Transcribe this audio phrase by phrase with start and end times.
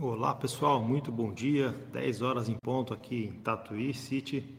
[0.00, 1.70] Olá pessoal, muito bom dia.
[1.92, 4.58] 10 horas em ponto aqui em Tatuí City.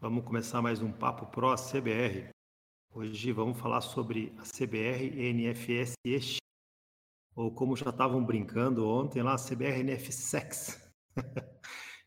[0.00, 2.30] Vamos começar mais um Papo Pro CBR.
[2.94, 6.38] Hoje vamos falar sobre a CBR NFSX,
[7.36, 10.90] ou como já estavam brincando ontem lá, CBR NFSEX.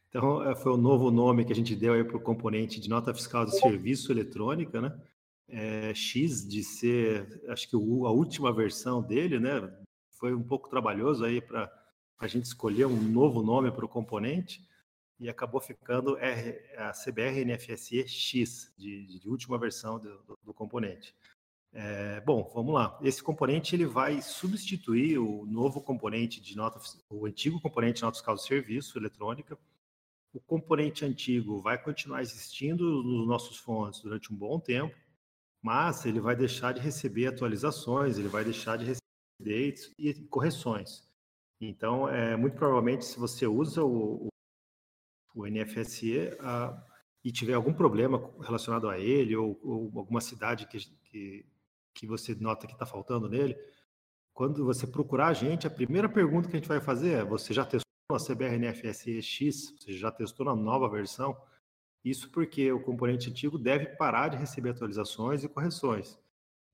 [0.09, 2.89] então, é, foi o novo nome que a gente deu aí para o componente de
[2.89, 4.99] nota fiscal de serviço eletrônica, né?
[5.47, 9.61] É, X de ser, acho que a última versão dele, né?
[10.19, 11.82] Foi um pouco trabalhoso aí para
[12.23, 14.65] a gente escolher um novo nome para o componente
[15.19, 16.17] e acabou ficando
[16.77, 21.13] a CBR NFSE X, de, de última versão do, do, do componente.
[21.73, 22.97] É, bom, vamos lá.
[23.01, 28.15] Esse componente ele vai substituir o novo componente de nota, o antigo componente de nota
[28.15, 29.57] fiscal de serviço eletrônica.
[30.33, 34.95] O componente antigo vai continuar existindo nos nossos fontes durante um bom tempo,
[35.61, 39.03] mas ele vai deixar de receber atualizações, ele vai deixar de receber
[39.39, 41.03] updates e correções.
[41.69, 44.27] Então, é, muito provavelmente, se você usa o,
[45.33, 46.31] o NFSE
[47.23, 51.45] e tiver algum problema relacionado a ele ou, ou alguma cidade que, que,
[51.93, 53.57] que você nota que está faltando nele,
[54.33, 57.53] quando você procurar a gente, a primeira pergunta que a gente vai fazer é: você
[57.53, 59.73] já testou a CBR NFSE X?
[59.79, 61.37] Você já testou na nova versão?
[62.03, 66.19] Isso porque o componente antigo deve parar de receber atualizações e correções.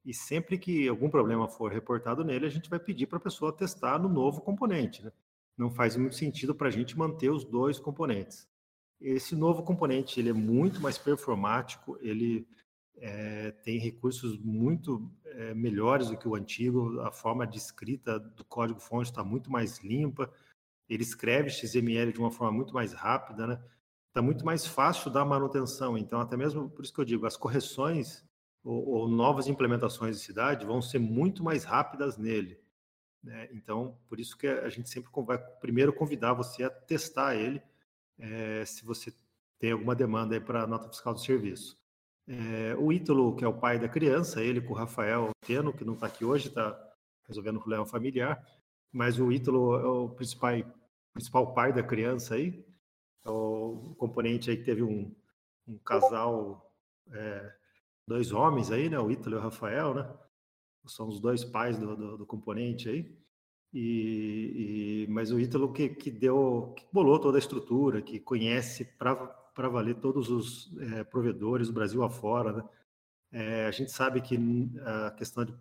[0.06, 3.56] E sempre que algum problema for reportado nele, a gente vai pedir para a pessoa
[3.56, 5.04] testar no novo componente.
[5.04, 5.12] Né?
[5.58, 8.48] Não faz muito sentido para a gente manter os dois componentes.
[9.00, 12.48] Esse novo componente ele é muito mais performático, ele
[12.98, 18.44] é, tem recursos muito é, melhores do que o antigo, a forma de escrita do
[18.44, 20.32] código-fonte está muito mais limpa,
[20.88, 23.64] ele escreve XML de uma forma muito mais rápida, né?
[24.08, 25.98] Está muito mais fácil da manutenção.
[25.98, 28.26] Então, até mesmo por isso que eu digo, as correções
[28.64, 32.60] ou, ou, novas implementações de cidade vão ser muito mais rápidas nele.
[33.24, 33.50] Né?
[33.52, 37.62] Então, por isso que a gente sempre vai primeiro convidar você a testar ele,
[38.18, 39.14] é, se você
[39.60, 41.78] tem alguma demanda para a nota fiscal do serviço.
[42.28, 45.84] É, o Ítalo, que é o pai da criança, ele com o Rafael Teno, que
[45.84, 46.78] não está aqui hoje, está
[47.28, 48.46] resolvendo um problema familiar,
[48.92, 50.52] mas o Ítalo é o principal,
[51.14, 52.66] principal pai da criança aí,
[53.26, 55.14] é o componente aí que teve um,
[55.68, 56.74] um casal
[57.12, 57.54] é,
[58.10, 59.00] dois homens aí, né?
[59.00, 60.12] O Ítalo e o Rafael, né?
[60.88, 63.16] São os dois pais do, do, do componente aí.
[63.72, 68.84] E, e, mas o Ítalo que, que deu, que bolou toda a estrutura, que conhece
[68.98, 72.70] para valer todos os é, provedores do Brasil afora, né?
[73.32, 74.36] É, a gente sabe que
[74.84, 75.54] a questão de,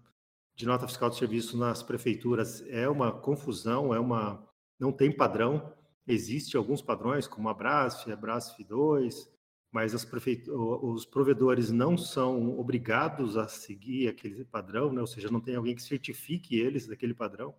[0.56, 4.42] de, nota fiscal de serviço nas prefeituras é uma confusão, é uma
[4.80, 5.70] não tem padrão.
[6.06, 9.30] Existem alguns padrões, como a Brasf, a Brasf 2,
[9.73, 15.01] mas os provedores não são obrigados a seguir aquele padrão, né?
[15.01, 17.55] ou seja, não tem alguém que certifique eles daquele padrão.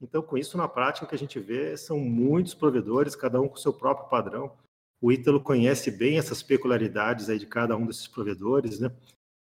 [0.00, 3.48] Então, com isso, na prática, o que a gente vê são muitos provedores, cada um
[3.48, 4.56] com seu próprio padrão.
[5.00, 8.94] O Ítalo conhece bem essas peculiaridades aí de cada um desses provedores, né?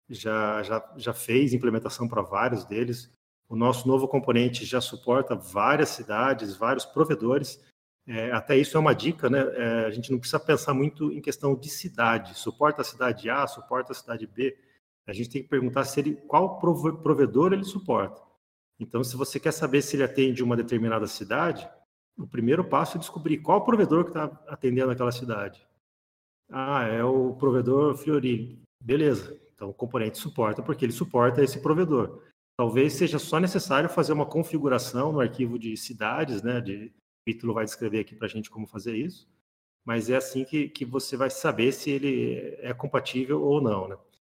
[0.09, 3.11] já, já, já fez implementação para vários deles.
[3.49, 7.63] O nosso novo componente já suporta várias cidades, vários provedores,
[8.07, 9.39] é, até isso é uma dica, né?
[9.39, 12.39] É, a gente não precisa pensar muito em questão de cidade.
[12.39, 14.57] Suporta a cidade A, suporta a cidade B.
[15.05, 18.21] A gente tem que perguntar se ele, qual provedor ele suporta.
[18.79, 21.67] Então, se você quer saber se ele atende uma determinada cidade,
[22.17, 25.67] o primeiro passo é descobrir qual provedor que está atendendo aquela cidade.
[26.49, 28.61] Ah, é o provedor Fiorino.
[28.81, 29.37] Beleza.
[29.53, 32.21] Então, o componente suporta porque ele suporta esse provedor.
[32.57, 36.91] Talvez seja só necessário fazer uma configuração no arquivo de cidades, né, de
[37.29, 39.27] Ítalo vai descrever aqui para a gente como fazer isso,
[39.85, 43.87] mas é assim que, que você vai saber se ele é compatível ou não.
[43.87, 43.97] Né?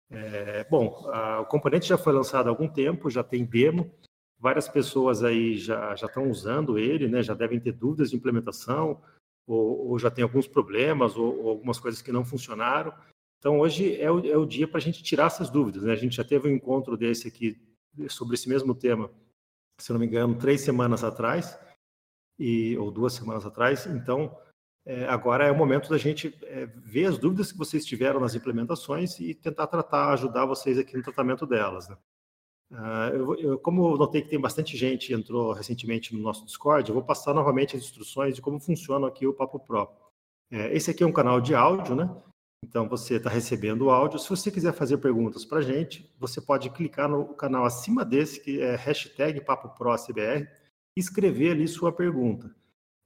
[0.10, 3.92] É, bom, a, o componente já foi lançado há algum tempo, já tem demo,
[4.40, 9.02] várias pessoas aí já, já estão usando ele, né, já devem ter dúvidas de implementação,
[9.46, 12.94] ou, ou já tem alguns problemas, ou, ou, algumas coisas que não funcionaram.
[13.40, 15.84] Então, hoje é o, é o dia para a gente tirar essas dúvidas.
[15.84, 15.94] Né?
[15.94, 17.58] A gente já teve um encontro desse aqui
[18.10, 19.10] sobre esse mesmo tema,
[19.80, 21.58] se não me engano, três semanas atrás,
[22.40, 23.86] e, ou duas semanas atrás.
[23.86, 24.36] Então,
[24.86, 28.36] é, agora é o momento da gente é, ver as dúvidas que vocês tiveram nas
[28.36, 31.90] implementações e tentar tratar, ajudar vocês aqui no tratamento delas.
[31.90, 31.98] Né?
[32.72, 36.46] Uh, eu, eu, como eu notei que tem bastante gente que entrou recentemente no nosso
[36.46, 39.90] Discord, eu vou passar novamente as instruções de como funciona aqui o Papo Pro.
[40.52, 42.10] É, esse aqui é um canal de áudio, né?
[42.64, 44.20] Então você está recebendo o áudio.
[44.20, 48.42] Se você quiser fazer perguntas para a gente, você pode clicar no canal acima desse,
[48.42, 50.48] que é hashtag Papo Pro CBR
[51.00, 52.54] escrever ali sua pergunta.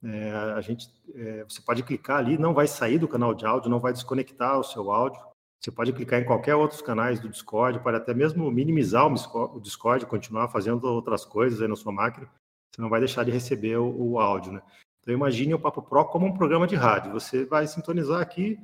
[0.03, 3.69] É, a gente, é, você pode clicar ali, não vai sair do canal de áudio,
[3.69, 5.21] não vai desconectar o seu áudio.
[5.59, 10.07] Você pode clicar em qualquer outros canais do Discord, pode até mesmo minimizar o Discord,
[10.07, 12.27] continuar fazendo outras coisas aí na sua máquina.
[12.71, 14.61] Você não vai deixar de receber o, o áudio, né?
[15.01, 17.11] Então imagine o Papo Pro como um programa de rádio.
[17.11, 18.59] Você vai sintonizar aqui,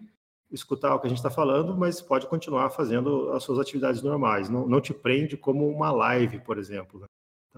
[0.52, 4.50] escutar o que a gente está falando, mas pode continuar fazendo as suas atividades normais.
[4.50, 7.02] Não, não te prende como uma live, por exemplo.
[7.02, 7.06] Né?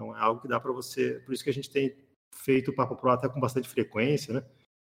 [0.00, 1.20] Então é algo que dá para você.
[1.26, 1.94] Por isso que a gente tem
[2.30, 4.42] feito o Papo Pro até com bastante frequência, né?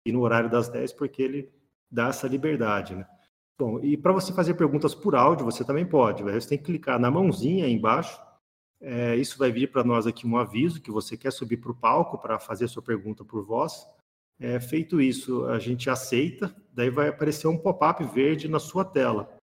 [0.06, 1.52] E no horário das 10, porque ele
[1.90, 3.08] dá essa liberdade, né?
[3.58, 6.22] Bom, e para você fazer perguntas por áudio, você também pode.
[6.22, 8.22] Você tem que clicar na mãozinha aí embaixo.
[8.80, 11.76] É, isso vai vir para nós aqui um aviso que você quer subir para o
[11.76, 13.84] palco para fazer sua pergunta por voz.
[14.40, 19.36] É, feito isso, a gente aceita, daí vai aparecer um pop-up verde na sua tela,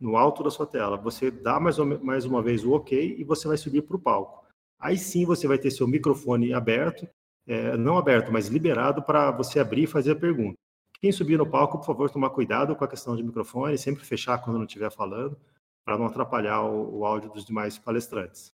[0.00, 0.96] no alto da sua tela.
[0.96, 4.41] Você dá mais, mais uma vez o OK e você vai subir para o palco.
[4.82, 7.08] Aí sim você vai ter seu microfone aberto,
[7.46, 10.58] é, não aberto, mas liberado para você abrir e fazer a pergunta.
[11.00, 14.38] Quem subir no palco, por favor, tomar cuidado com a questão de microfone, sempre fechar
[14.38, 15.38] quando não estiver falando,
[15.84, 18.52] para não atrapalhar o, o, áudio dos demais palestrantes.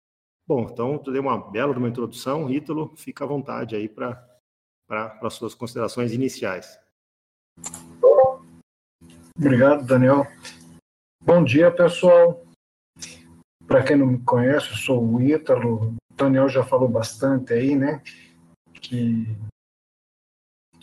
[0.47, 4.27] Bom, então, tu deu uma bela uma introdução, Ítalo, fica à vontade aí para
[5.21, 6.79] as suas considerações iniciais.
[9.37, 10.25] Obrigado, Daniel.
[11.23, 12.43] Bom dia, pessoal.
[13.67, 15.95] Para quem não me conhece, sou o Ítalo.
[16.15, 18.01] Daniel já falou bastante aí, né?
[18.73, 19.27] Que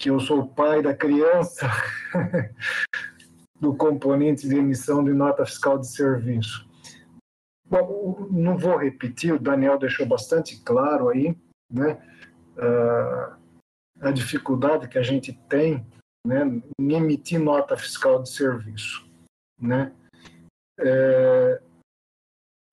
[0.03, 1.69] que eu sou o pai da criança
[3.61, 6.69] do componente de emissão de nota fiscal de serviço.
[7.65, 11.37] Bom, não vou repetir, o Daniel deixou bastante claro aí,
[11.71, 12.03] né,
[12.57, 13.37] uh,
[14.01, 15.87] a dificuldade que a gente tem,
[16.27, 16.43] né,
[16.81, 19.09] em emitir nota fiscal de serviço,
[19.59, 19.93] né.
[20.81, 21.63] É,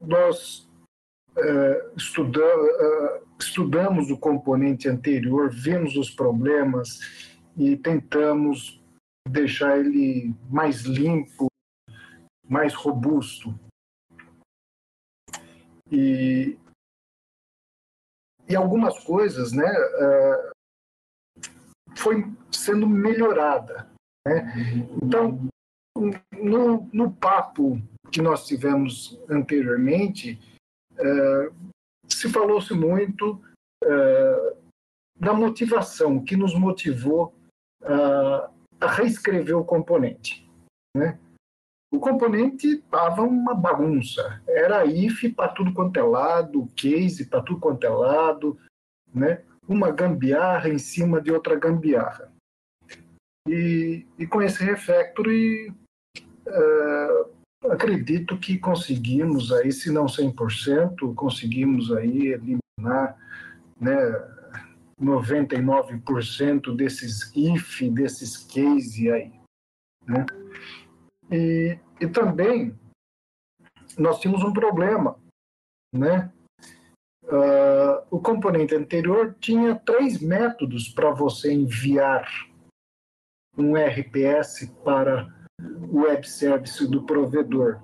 [0.02, 0.69] nós
[1.38, 7.00] é, estudamos, é, estudamos o componente anterior, vimos os problemas
[7.58, 8.82] e tentamos
[9.28, 11.48] deixar ele mais limpo,
[12.48, 13.54] mais robusto.
[15.92, 16.58] E,
[18.48, 20.52] e algumas coisas, né, uh,
[21.96, 23.90] foi sendo melhorada.
[24.26, 24.88] Né?
[25.02, 25.48] Então,
[26.42, 30.40] no, no papo que nós tivemos anteriormente,
[32.08, 33.42] se falou-se muito
[35.20, 37.36] da motivação, que nos motivou
[37.84, 38.50] uh,
[38.80, 40.50] a reescrever o componente.
[40.96, 41.20] Né?
[41.92, 44.42] O componente estava uma bagunça.
[44.48, 48.58] Era if para tudo quanto é lado, case para tudo quanto é lado,
[49.14, 49.44] né?
[49.68, 52.32] uma gambiarra em cima de outra gambiarra.
[53.48, 55.70] E, e com esse refactory,
[56.48, 57.30] uh,
[57.66, 63.18] acredito que conseguimos aí, se não 100%, conseguimos aí eliminar
[63.80, 63.96] né,
[65.02, 69.34] 99% desses if, desses case aí.
[70.06, 70.26] Né?
[71.32, 72.78] E, e também
[73.98, 75.18] nós tínhamos um problema,
[75.94, 76.32] né?
[77.24, 82.28] Uh, o componente anterior tinha três métodos para você enviar
[83.56, 85.28] um RPS para
[85.92, 87.82] web service do provedor,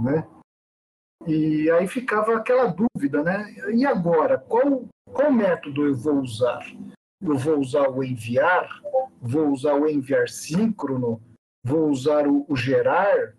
[0.00, 0.26] né?
[1.26, 3.54] E aí ficava aquela dúvida, né?
[3.72, 6.64] E agora, qual, qual método eu vou usar?
[7.20, 8.68] Eu vou usar o enviar?
[9.20, 11.20] Vou usar o enviar síncrono?
[11.64, 13.34] Vou usar o, o gerar?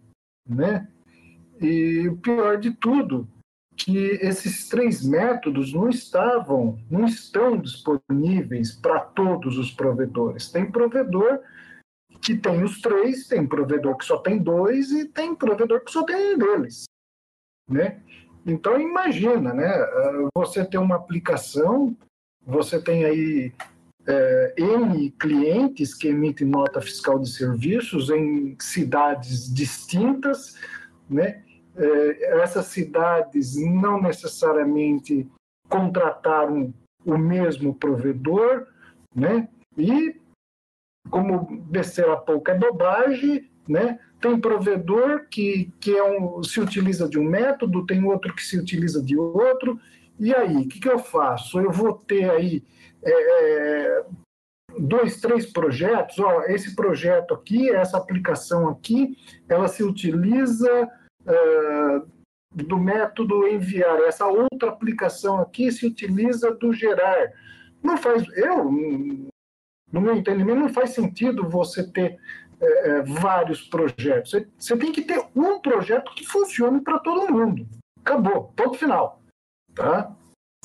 [0.48, 0.88] Né?
[1.62, 3.28] E o pior de tudo,
[3.76, 10.52] que esses três métodos não estavam, não estão disponíveis para todos os provedores.
[10.52, 11.40] Tem provedor
[12.22, 16.04] que tem os três, tem provedor que só tem dois e tem provedor que só
[16.04, 16.86] tem um deles
[17.70, 18.02] né?
[18.46, 19.68] Então imagina, né?
[19.68, 21.96] Ah, você tem uma aplicação,
[22.46, 23.54] você tem aí
[24.08, 30.56] é, N clientes que emitem nota fiscal de serviços em cidades distintas,
[31.10, 31.44] né?
[31.76, 35.28] É, essas cidades não necessariamente
[35.68, 38.68] contrataram o mesmo provedor,
[39.14, 39.50] né?
[39.78, 40.16] E
[41.10, 44.00] como descer a pouca é bobagem, né?
[44.20, 48.58] Tem provedor que, que é um, se utiliza de um método, tem outro que se
[48.58, 49.80] utiliza de outro.
[50.20, 51.60] E aí, o que, que eu faço?
[51.60, 52.64] Eu vou ter aí
[53.04, 54.06] é, é,
[54.80, 56.18] dois, três projetos.
[56.20, 60.90] Ó, esse projeto aqui, essa aplicação aqui, ela se utiliza
[61.28, 62.02] é,
[62.52, 64.00] do método enviar.
[64.02, 67.32] Essa outra aplicação aqui se utiliza do gerar.
[67.84, 68.72] Não faz, eu,
[69.92, 72.20] no meu entendimento, não faz sentido você ter
[72.60, 74.32] é, é, vários projetos.
[74.58, 77.68] Você, tem que ter um projeto que funcione para todo mundo.
[78.00, 79.22] Acabou, ponto final.
[79.74, 80.16] Tá?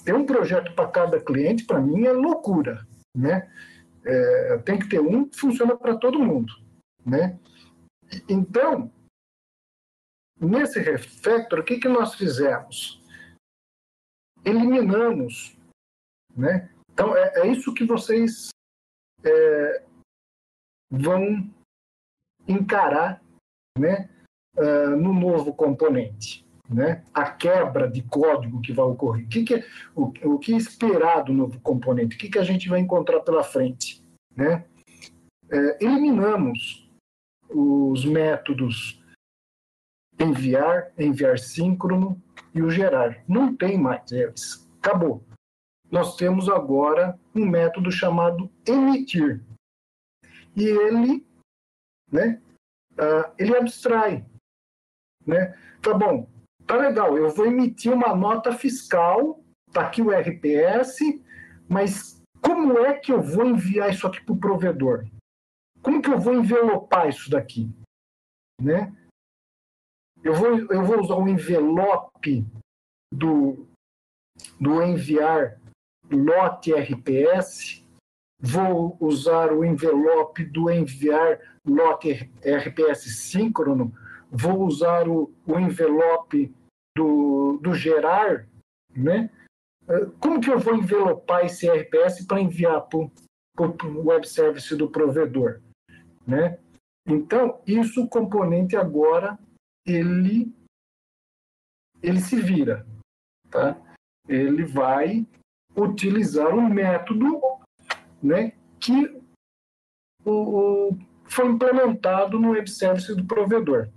[0.04, 2.86] Ter um projeto para cada cliente, para mim, é loucura.
[3.16, 3.50] Né?
[4.04, 6.52] É, tem que ter um que funciona para todo mundo.
[7.04, 7.38] Né?
[8.28, 8.90] Então,
[10.40, 13.02] nesse refactor, o que, que nós fizemos?
[14.44, 15.56] Eliminamos.
[16.36, 16.70] Né?
[16.92, 18.49] Então, é, é isso que vocês
[19.24, 19.82] é,
[20.90, 21.48] vão
[22.46, 23.22] encarar
[23.78, 24.08] né,
[24.56, 26.44] uh, no novo componente.
[26.68, 27.04] Né?
[27.12, 29.24] A quebra de código que vai ocorrer.
[29.24, 32.16] O que, que é, o, o que é esperar do novo componente?
[32.16, 34.02] O que, que a gente vai encontrar pela frente?
[34.36, 34.64] Né?
[35.50, 36.88] É, eliminamos
[37.48, 39.02] os métodos
[40.18, 42.20] enviar, enviar síncrono
[42.54, 43.22] e o gerar.
[43.26, 44.68] Não tem mais eles.
[44.78, 45.24] Acabou.
[45.90, 49.42] Nós temos agora um método chamado emitir.
[50.56, 51.26] E ele,
[52.10, 52.40] né,
[52.92, 54.24] uh, ele abstrai.
[55.26, 55.56] Né?
[55.82, 56.28] Tá bom,
[56.66, 59.42] tá legal, eu vou emitir uma nota fiscal,
[59.72, 60.98] tá aqui o RPS,
[61.68, 65.06] mas como é que eu vou enviar isso aqui para o provedor?
[65.82, 67.70] Como que eu vou envelopar isso daqui?
[68.60, 68.94] Né?
[70.22, 72.44] Eu vou, eu vou usar o envelope
[73.12, 73.66] do,
[74.60, 75.59] do enviar
[76.10, 77.84] lote RPS,
[78.38, 83.92] vou usar o envelope do enviar lote RPS síncrono,
[84.30, 86.54] vou usar o, o envelope
[86.96, 88.46] do, do gerar,
[88.94, 89.30] né?
[90.20, 95.60] Como que eu vou envelopar esse RPS para enviar para o web service do provedor,
[96.26, 96.58] né?
[97.06, 99.38] Então, isso o componente agora
[99.86, 100.54] ele
[102.02, 102.86] ele se vira,
[103.50, 103.76] tá?
[104.28, 105.26] Ele vai
[105.82, 107.40] utilizar um método,
[108.22, 109.20] né, que
[110.24, 113.88] o, o foi implementado no web service do provedor,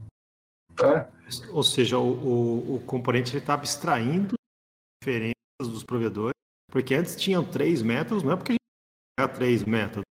[0.75, 1.09] tá?
[1.51, 4.35] Ou seja, o, o, o componente está abstraindo
[5.01, 6.35] diferenças dos provedores,
[6.69, 10.05] porque antes tinham três métodos, não é porque a gente três métodos,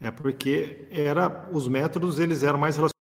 [0.00, 2.92] é porque era os métodos eles eram mais relacionados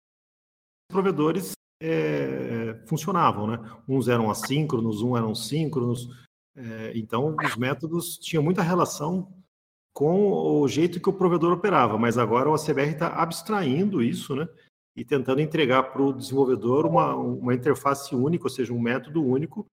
[0.90, 1.52] aos provedores
[1.82, 3.58] é, funcionavam, né?
[3.88, 6.08] Uns eram assíncronos, uns eram síncronos.
[6.57, 9.33] É, então, os métodos tinham muita relação
[9.92, 10.30] com
[10.61, 14.49] o jeito que o provedor operava, mas agora o ACBR está abstraindo isso, né?
[14.97, 19.66] E tentando entregar para o desenvolvedor uma, uma interface única, ou seja, um método único,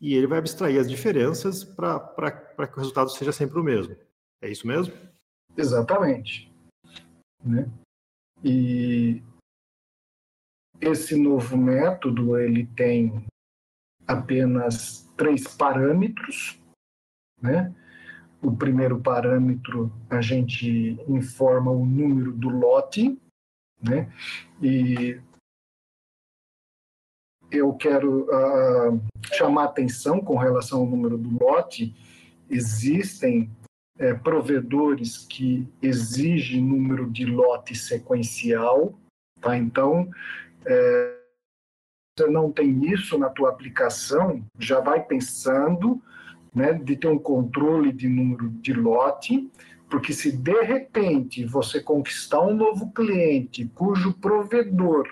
[0.00, 3.96] e ele vai abstrair as diferenças para que o resultado seja sempre o mesmo.
[4.42, 4.92] É isso mesmo?
[5.56, 6.52] Exatamente.
[7.42, 7.70] Né?
[8.42, 9.22] E
[10.80, 13.24] esse novo método ele tem
[14.06, 16.60] apenas três parâmetros,
[17.40, 17.74] né?
[18.42, 23.18] O primeiro parâmetro a gente informa o número do lote,
[23.82, 24.12] né?
[24.62, 25.20] E
[27.50, 29.00] eu quero uh,
[29.32, 31.94] chamar atenção com relação ao número do lote.
[32.50, 33.50] Existem
[33.98, 38.98] é, provedores que exigem número de lote sequencial,
[39.40, 39.56] tá?
[39.56, 40.10] Então,
[40.66, 41.23] é,
[42.16, 46.00] você não tem isso na tua aplicação, já vai pensando
[46.54, 49.50] né, de ter um controle de número de lote,
[49.90, 55.08] porque se de repente você conquistar um novo cliente cujo provedor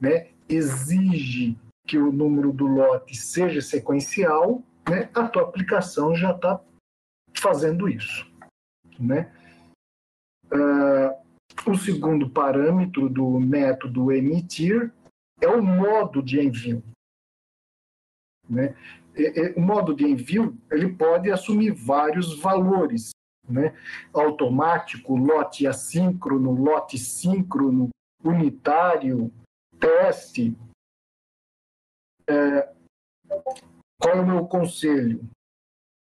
[0.00, 6.60] né, exige que o número do lote seja sequencial, né, a tua aplicação já está
[7.34, 8.24] fazendo isso.
[9.00, 9.32] Né?
[10.46, 14.92] Uh, o segundo parâmetro do método emitir
[15.40, 16.82] é o modo de envio.
[18.48, 18.76] Né?
[19.56, 23.10] O modo de envio ele pode assumir vários valores,
[23.48, 23.76] né?
[24.12, 27.88] automático, lote assíncrono, lote síncrono,
[28.22, 29.32] unitário,
[29.78, 30.56] teste.
[32.28, 32.74] É,
[34.00, 35.28] qual é o meu conselho?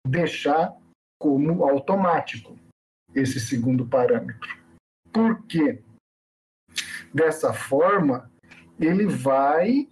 [0.06, 0.76] Deixar
[1.20, 2.58] como automático
[3.14, 4.60] esse segundo parâmetro.
[5.12, 5.82] Por quê?
[7.12, 8.31] Dessa forma,
[8.78, 9.88] ele vai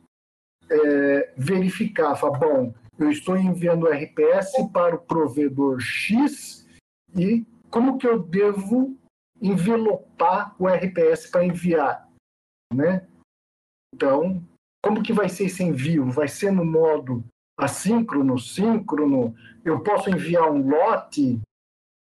[0.71, 6.67] é, verificar, fala, bom, eu estou enviando RPS para o provedor X
[7.17, 8.97] e como que eu devo
[9.41, 12.09] envelopar o RPS para enviar,
[12.73, 13.07] né?
[13.95, 14.45] Então,
[14.83, 16.11] como que vai ser esse envio?
[16.11, 17.25] Vai ser no modo
[17.59, 19.35] assíncrono, síncrono?
[19.65, 21.41] Eu posso enviar um lote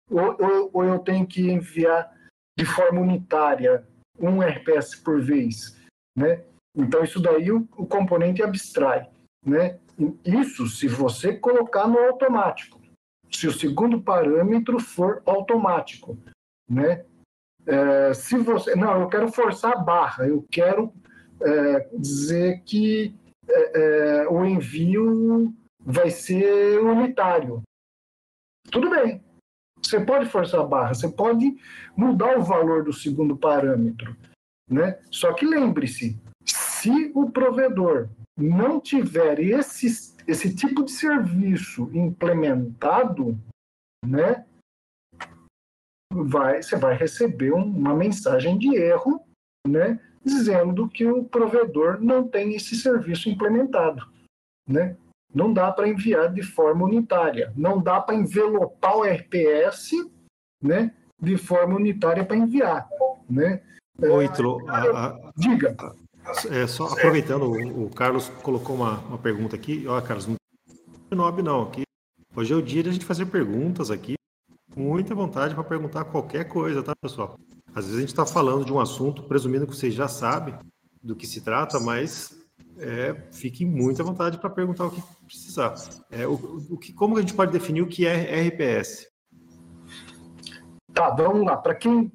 [0.09, 2.15] ou, ou, ou eu tenho que enviar
[2.57, 3.87] de forma unitária,
[4.19, 5.79] um RPS por vez,
[6.15, 6.43] né?
[6.77, 9.09] Então isso daí o, o componente abstrai,
[9.43, 9.79] né?
[10.23, 12.79] Isso se você colocar no automático.
[13.31, 16.17] Se o segundo parâmetro for automático,
[16.69, 17.03] né?
[17.65, 20.93] É, se você não, eu quero forçar a barra, eu quero
[21.41, 23.13] é, dizer que
[23.49, 27.61] é, é o envio vai ser unitário.
[28.71, 29.21] Tudo bem,
[29.81, 31.57] você pode forçar a barra, você pode
[31.95, 34.15] mudar o valor do segundo parâmetro.
[34.69, 34.99] Né?
[35.09, 36.19] Só que lembre-se,
[36.81, 43.37] se o provedor não tiver esse, esse tipo de serviço implementado,
[44.05, 44.45] né,
[46.11, 49.21] vai, você vai receber uma mensagem de erro,
[49.67, 54.07] né, dizendo que o provedor não tem esse serviço implementado,
[54.67, 54.97] né?
[55.33, 59.91] Não dá para enviar de forma unitária, não dá para envelopar o RPS,
[60.61, 62.87] né, de forma unitária para enviar,
[63.29, 63.61] né?
[63.99, 65.75] Oi, Itro, a, a, diga.
[66.51, 69.85] É, só aproveitando, o, o Carlos colocou uma, uma pergunta aqui.
[69.87, 70.35] Ó, Carlos, não
[71.09, 71.63] tem não.
[71.63, 71.83] Aqui,
[72.35, 74.15] hoje é o dia de a gente fazer perguntas aqui.
[74.75, 77.39] Muita vontade para perguntar qualquer coisa, tá, pessoal?
[77.73, 80.55] Às vezes a gente está falando de um assunto, presumindo que vocês já sabem
[81.01, 82.37] do que se trata, mas
[82.77, 85.73] é, fiquem muito à vontade para perguntar o que precisar.
[86.11, 86.33] É, o,
[86.69, 89.07] o, que, como a gente pode definir o que é RPS?
[90.93, 91.57] Tá, vamos lá.
[91.57, 92.11] Para quem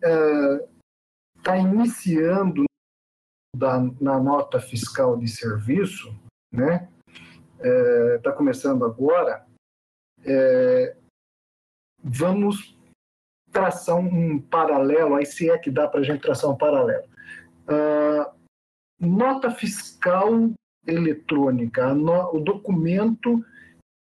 [1.36, 2.64] está é, iniciando
[3.62, 6.12] da, na nota fiscal de serviço,
[6.50, 6.88] né?
[8.16, 9.46] Está é, começando agora.
[10.24, 10.96] É,
[12.02, 12.76] vamos
[13.52, 17.04] traçar um paralelo, aí se é que dá para a gente traçar um paralelo.
[17.68, 18.34] Uh,
[18.98, 20.50] nota fiscal
[20.84, 23.44] eletrônica, no, o documento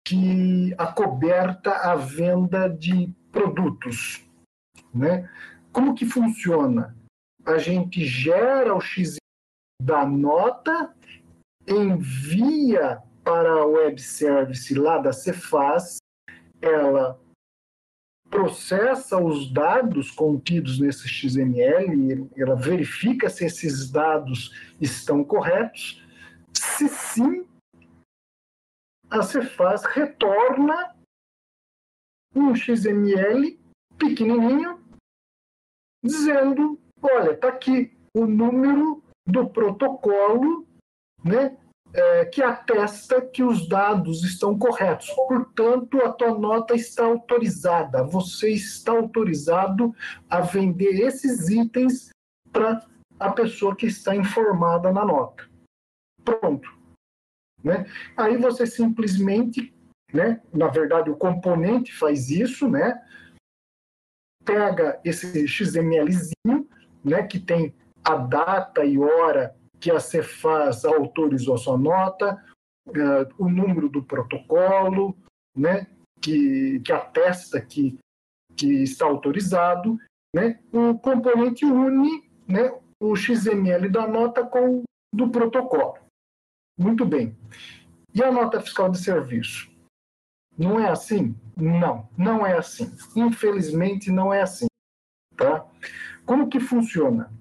[0.07, 4.25] que acoberta a venda de produtos,
[4.95, 5.29] né?
[5.71, 6.97] Como que funciona?
[7.45, 9.20] A gente gera o X
[9.81, 10.95] da nota,
[11.67, 15.99] envia para a web service lá da Cefaz,
[16.61, 17.19] ela
[18.29, 26.05] processa os dados contidos nesse XML, ela verifica se esses dados estão corretos.
[26.53, 27.47] Se sim,
[29.11, 30.95] a Cefaz retorna
[32.35, 33.59] um XML
[33.99, 34.81] pequenininho
[36.03, 40.67] dizendo, olha, está aqui o número do protocolo
[41.25, 41.57] né,
[41.93, 45.11] é, que atesta que os dados estão corretos.
[45.11, 48.05] Portanto, a tua nota está autorizada.
[48.05, 49.95] Você está autorizado
[50.29, 52.11] a vender esses itens
[52.53, 52.87] para
[53.19, 55.49] a pessoa que está informada na nota.
[56.25, 56.69] Pronto.
[57.63, 57.87] Né?
[58.17, 59.75] Aí você simplesmente,
[60.13, 63.03] né, na verdade, o componente faz isso, né?
[64.45, 66.67] Pega esse XMLzinho,
[67.05, 72.43] né, que tem a data e hora que a Cefaz autorizou sua nota,
[72.89, 75.17] uh, o número do protocolo,
[75.57, 75.87] né,
[76.21, 77.99] que, que atesta que,
[78.57, 79.99] que está autorizado,
[80.35, 84.83] né, o componente une né, o XML da nota com
[85.13, 85.99] do protocolo.
[86.79, 87.37] Muito bem.
[88.15, 89.71] E a nota fiscal de serviço?
[90.57, 91.35] Não é assim?
[91.57, 92.93] Não, não é assim.
[93.17, 94.67] Infelizmente, não é assim.
[95.37, 95.67] Tá?
[96.27, 97.33] Como que funciona?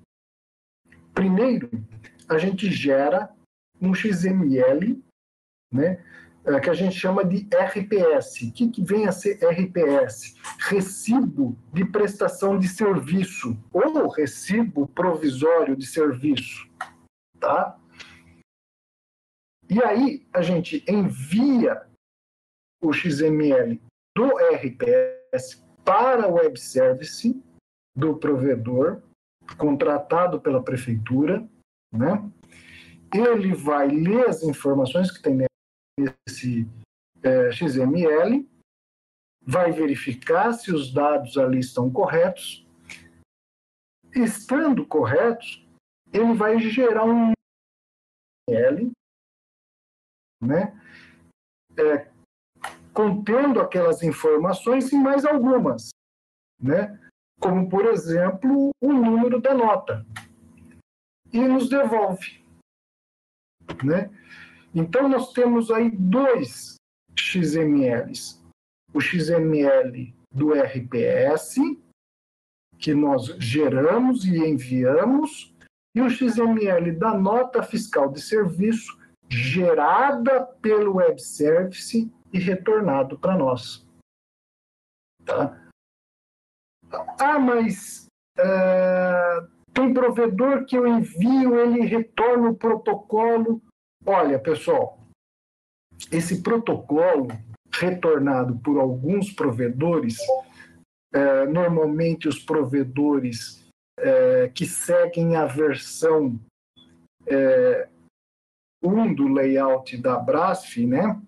[1.19, 1.69] Primeiro,
[2.29, 3.29] a gente gera
[3.81, 5.03] um XML,
[5.69, 6.01] né,
[6.45, 8.43] é, que a gente chama de RPS.
[8.43, 10.37] O que, que vem a ser RPS?
[10.59, 16.65] Recibo de prestação de serviço ou recibo provisório de serviço,
[17.37, 17.77] tá?
[19.69, 21.85] E aí a gente envia
[22.81, 23.77] o XML
[24.15, 27.43] do RPS para o web service
[27.93, 29.03] do provedor
[29.57, 31.47] contratado pela prefeitura
[31.91, 32.31] né?
[33.13, 35.47] Ele vai ler as informações que tem
[35.97, 36.67] nesse
[37.23, 38.47] é, XML,
[39.41, 42.65] vai verificar se os dados ali estão corretos.
[44.15, 45.65] Estando corretos,
[46.13, 47.31] ele vai gerar um
[48.49, 48.91] XML,
[50.41, 50.79] né?
[51.77, 52.11] É,
[52.93, 55.89] contendo aquelas informações e mais algumas,
[56.61, 56.99] né?
[57.39, 60.05] Como, por exemplo, o número da nota
[61.31, 62.43] e nos devolve.
[63.83, 64.09] Né?
[64.73, 66.75] Então, nós temos aí dois
[67.17, 68.39] XMLs.
[68.93, 71.55] O XML do RPS,
[72.77, 75.53] que nós geramos e enviamos,
[75.95, 78.97] e o XML da nota fiscal de serviço,
[79.29, 83.87] gerada pelo web service e retornado para nós.
[85.25, 85.68] Tá?
[86.91, 93.61] Ah, mas uh, tem provedor que eu envio, ele retorna o protocolo.
[94.05, 94.99] Olha, pessoal,
[96.11, 97.27] esse protocolo
[97.71, 100.17] retornado por alguns provedores,
[101.13, 103.65] é, normalmente os provedores
[103.97, 106.39] é, que seguem a versão
[107.27, 107.87] é,
[108.81, 111.21] 1 do layout da Brasf, né?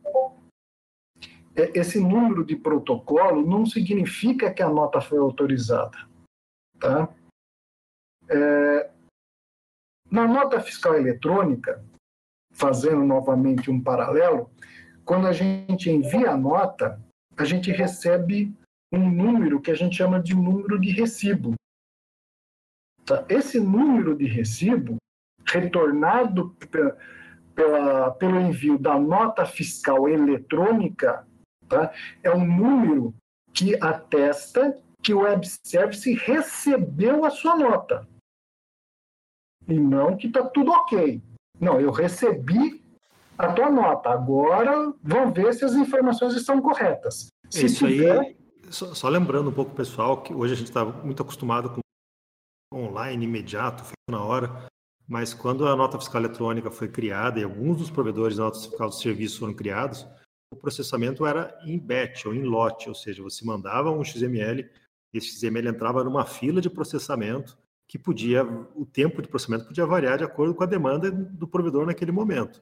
[1.55, 5.97] É, esse número de protocolo não significa que a nota foi autorizada,
[6.79, 7.13] tá?
[8.29, 8.89] É,
[10.09, 11.83] na nota fiscal eletrônica,
[12.53, 14.49] fazendo novamente um paralelo,
[15.05, 17.01] quando a gente envia a nota,
[17.37, 18.53] a gente recebe
[18.91, 21.53] um número que a gente chama de número de recibo.
[23.05, 23.25] Tá?
[23.29, 24.97] Esse número de recibo,
[25.45, 26.55] retornado
[27.55, 31.25] pela, pelo envio da nota fiscal eletrônica,
[31.71, 31.93] tá?
[32.23, 33.13] é um número
[33.53, 38.07] que atesta que o web service recebeu a sua nota.
[39.67, 41.21] E não que está tudo ok.
[41.59, 42.81] Não, eu recebi
[43.37, 44.09] a tua nota.
[44.09, 47.27] Agora vamos ver se as informações estão corretas.
[47.49, 48.19] Se Isso tiver...
[48.19, 48.37] aí,
[48.69, 51.81] só, só, lembrando um pouco, pessoal, que hoje a gente está muito acostumado com
[52.73, 54.65] online, imediato, na hora.
[55.07, 58.89] Mas quando a nota fiscal eletrônica foi criada e alguns dos provedores de nota fiscal
[58.89, 60.07] de serviço foram criados,
[60.51, 64.69] o processamento era em batch ou em lote, ou seja, você mandava um XML
[65.13, 70.17] esse XML entrava numa fila de processamento que podia, o tempo de processamento podia variar
[70.17, 72.61] de acordo com a demanda do provedor naquele momento.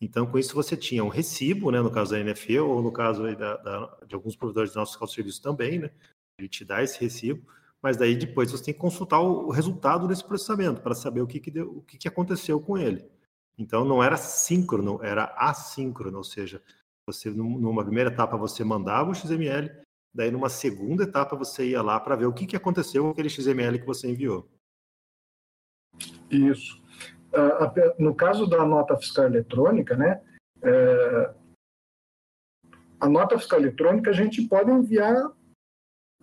[0.00, 3.22] Então, com isso, você tinha um recibo, né, no caso da NFE, ou no caso
[3.36, 5.90] da, da, de alguns provedores de nosso fiscal de serviço também, né,
[6.38, 7.44] ele te dá esse recibo,
[7.82, 11.40] mas daí depois você tem que consultar o, resultado desse processamento para saber o que,
[11.40, 13.04] que, deu, o que, que aconteceu com ele.
[13.58, 16.62] Então não era síncrono, era assíncrono, ou seja,
[17.06, 19.70] você numa primeira etapa você mandava o XML,
[20.14, 23.30] daí numa segunda etapa você ia lá para ver o que, que aconteceu com aquele
[23.30, 24.48] XML que você enviou.
[26.30, 26.80] Isso.
[27.32, 30.20] Uh, no caso da nota fiscal eletrônica, né,
[30.62, 31.34] é,
[33.00, 35.32] a nota fiscal eletrônica a gente pode enviar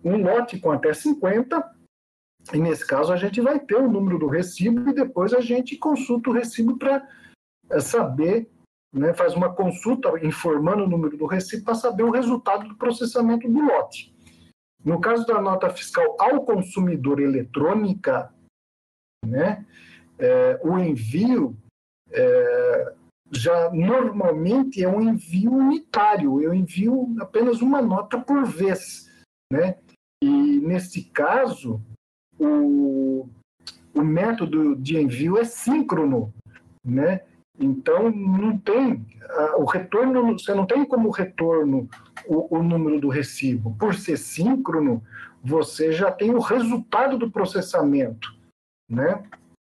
[0.04, 1.76] um lote com até 50,
[2.52, 5.76] e nesse caso a gente vai ter o número do recibo e depois a gente
[5.76, 7.06] consulta o recibo para
[7.70, 8.48] é, saber,
[8.92, 13.48] né, faz uma consulta informando o número do recibo para saber o resultado do processamento
[13.48, 14.14] do lote.
[14.84, 18.32] No caso da nota fiscal ao consumidor eletrônica,
[19.24, 19.66] né,
[20.18, 21.56] é, o envio
[22.10, 22.94] é,
[23.30, 29.10] já normalmente é um envio unitário, eu envio apenas uma nota por vez,
[29.52, 29.76] né?
[30.22, 31.80] E, nesse caso,
[32.38, 33.28] o,
[33.94, 36.32] o método de envio é síncrono,
[36.84, 37.22] né?
[37.58, 39.04] Então, não tem
[39.56, 41.88] o retorno, você não tem como retorno
[42.26, 43.76] o, o, número do recibo.
[43.78, 45.02] Por ser síncrono,
[45.42, 48.34] você já tem o resultado do processamento,
[48.88, 49.22] né?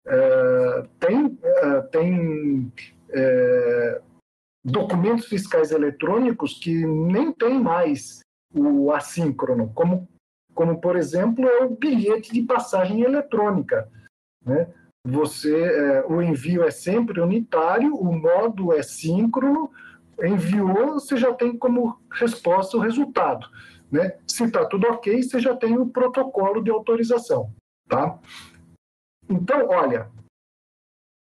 [0.06, 2.72] É, tem é, tem
[3.10, 4.00] é,
[4.64, 8.20] documentos fiscais eletrônicos que nem tem mais
[8.54, 10.08] o assíncrono, como
[10.54, 13.88] como por exemplo é o bilhete de passagem eletrônica.
[14.44, 14.66] Né?
[15.06, 19.70] Você, é, o envio é sempre unitário, o modo é síncrono,
[20.22, 23.46] enviou, você já tem como resposta o resultado.
[23.90, 24.18] Né?
[24.26, 27.52] Se está tudo ok, você já tem o protocolo de autorização.
[27.88, 28.18] Tá?
[29.28, 30.10] Então, olha,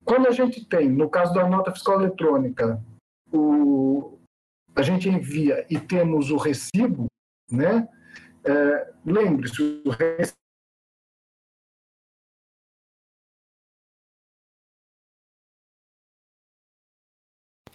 [0.05, 2.81] quando a gente tem, no caso da nota fiscal eletrônica,
[3.31, 4.17] o,
[4.75, 7.07] a gente envia e temos o recibo,
[7.51, 7.87] né?
[8.43, 9.89] É, Lembre-se, o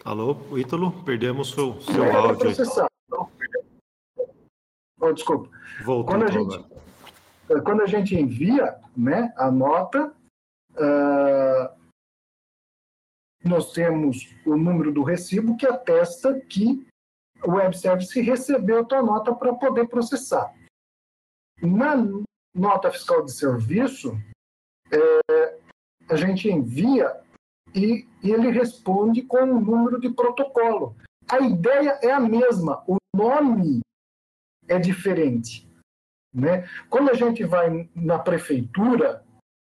[0.03, 2.39] Alô, Ítalo, perdemos seu, seu é áudio.
[2.39, 2.89] Processar.
[4.99, 5.49] Oh, desculpa.
[5.83, 7.61] Voltou quando a, gente, agora.
[7.63, 10.13] quando a gente envia né, a nota,
[10.71, 11.81] uh,
[13.43, 16.87] nós temos o número do recibo que atesta que
[17.43, 20.51] o web service recebeu a tua nota para poder processar.
[21.61, 21.95] Na
[22.55, 24.13] nota fiscal de serviço,
[24.91, 25.59] é,
[26.09, 27.21] a gente envia
[27.75, 30.95] e, ele responde com um número de protocolo.
[31.29, 33.81] A ideia é a mesma, o nome
[34.67, 35.67] é diferente.
[36.33, 36.67] Né?
[36.89, 39.23] Quando a gente vai na prefeitura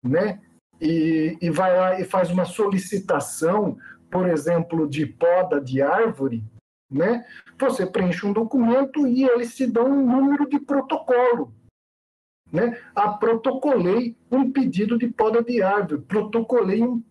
[0.04, 0.42] né,
[0.80, 3.78] e, e vai lá e faz uma solicitação,
[4.10, 6.44] por exemplo, de poda de árvore,
[6.90, 7.26] né,
[7.60, 11.54] você preenche um documento e eles te dão um número de protocolo
[12.52, 12.82] né?
[12.96, 17.04] Ah, protocolei um pedido de poda de árvore, protocolei um,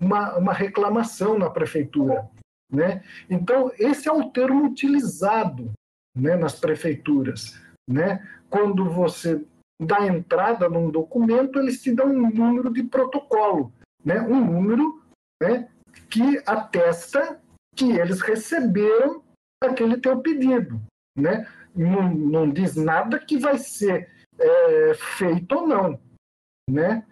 [0.00, 2.28] uma, uma reclamação na prefeitura.
[2.72, 3.02] Né?
[3.28, 5.72] Então, esse é o termo utilizado
[6.16, 7.60] né, nas prefeituras.
[7.88, 8.26] Né?
[8.48, 9.44] Quando você
[9.80, 13.72] dá entrada num documento, eles te dão um número de protocolo,
[14.04, 14.20] né?
[14.20, 15.02] um número
[15.42, 15.68] né,
[16.08, 17.40] que atesta
[17.74, 19.22] que eles receberam
[19.62, 20.80] aquele teu pedido.
[21.16, 21.46] Né?
[21.74, 24.08] Não, não diz nada que vai ser
[24.38, 26.00] é, feito ou não,
[26.68, 27.04] né?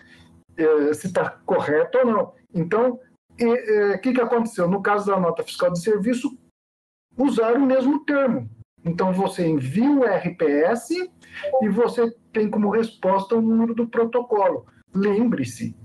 [0.56, 2.37] É, se está correto ou não.
[2.54, 3.00] Então,
[3.40, 4.68] o é, que, que aconteceu?
[4.68, 6.36] No caso da nota fiscal de serviço,
[7.16, 8.48] usaram o mesmo termo.
[8.84, 10.90] Então, você envia o RPS
[11.62, 14.66] e você tem como resposta o número do protocolo.
[14.94, 15.76] Lembre-se,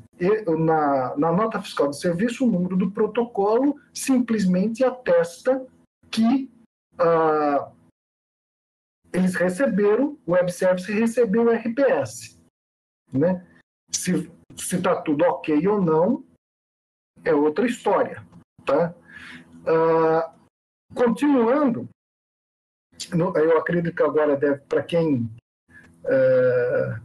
[0.60, 5.66] na, na nota fiscal de serviço, o número do protocolo simplesmente atesta
[6.10, 6.50] que
[7.00, 7.72] ah,
[9.12, 12.40] eles receberam, o web service recebeu o RPS.
[13.12, 13.46] Né?
[13.92, 16.24] Se está tudo ok ou não,
[17.24, 18.24] é outra história.
[18.66, 18.94] Tá?
[19.64, 21.90] Uh, continuando,
[23.36, 25.30] eu acredito que agora deve, para quem
[26.04, 27.02] uh,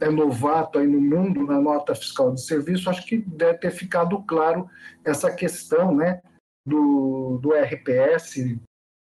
[0.00, 4.22] é novato aí no mundo na nota fiscal de serviço, acho que deve ter ficado
[4.24, 4.68] claro
[5.04, 6.20] essa questão né,
[6.66, 8.56] do, do RPS,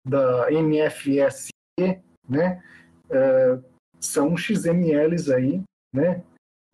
[0.07, 1.51] da MFSE,
[2.27, 2.63] né,
[3.09, 3.63] uh,
[3.99, 5.61] são XMLs aí,
[5.93, 6.23] né,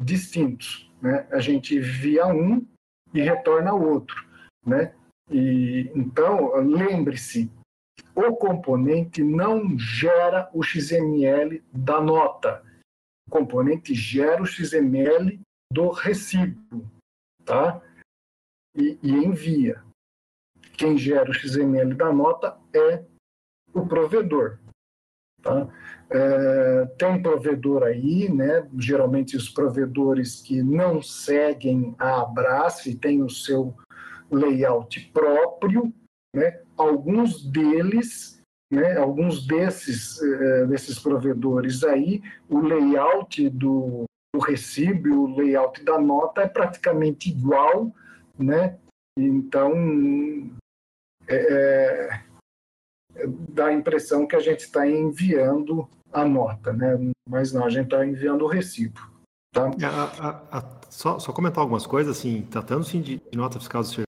[0.02, 0.92] distintos.
[1.02, 1.28] Né?
[1.32, 2.66] A gente via um
[3.16, 4.28] e retorna outro.
[4.66, 4.94] Né?
[5.32, 7.50] E, então, lembre-se,
[8.14, 12.64] o componente não gera o XML da nota.
[13.28, 15.40] O componente gera o XML
[15.72, 16.86] do recibo,
[17.44, 17.82] tá?
[18.76, 19.84] E, e envia.
[20.78, 23.04] Quem gera o XML da nota é
[23.74, 24.60] o provedor.
[25.42, 25.68] Tá?
[26.10, 28.68] É, tem provedor aí, né?
[28.78, 33.76] geralmente os provedores que não seguem a Abrace têm o seu
[34.32, 35.92] layout próprio,
[36.36, 36.62] né?
[36.78, 38.40] alguns deles,
[38.72, 38.98] né?
[38.98, 46.42] alguns desses, é, desses provedores aí, o layout do, do recibo, o layout da nota
[46.42, 47.92] é praticamente igual,
[48.38, 48.78] né?
[49.18, 49.74] então
[51.28, 52.26] é, é
[53.50, 56.98] dá a impressão que a gente está enviando a nota, né?
[57.28, 59.00] Mas não, a gente está enviando o recibo.
[59.52, 59.72] Tá?
[59.84, 63.88] A, a, a, só, só, comentar algumas coisas, assim, tratando-se de, de nota fiscal do
[63.88, 64.06] serviço,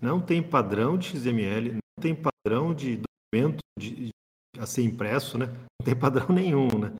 [0.00, 4.10] não tem padrão de XML, não tem padrão de documento de, de,
[4.58, 5.46] a ser impresso, né?
[5.46, 6.92] Não tem padrão nenhum, né?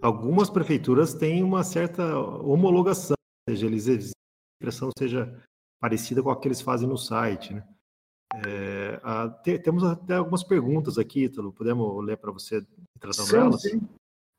[0.00, 3.14] Algumas prefeituras têm uma certa homologação,
[3.48, 5.40] ou seja, eles a impressão seja
[5.80, 7.64] parecida com a que eles fazem no site, né?
[8.34, 11.52] É, a, te, temos até algumas perguntas aqui, Ítalo.
[11.52, 12.64] Podemos ler para você
[12.98, 13.62] tratando sim, elas?
[13.62, 13.80] Sim.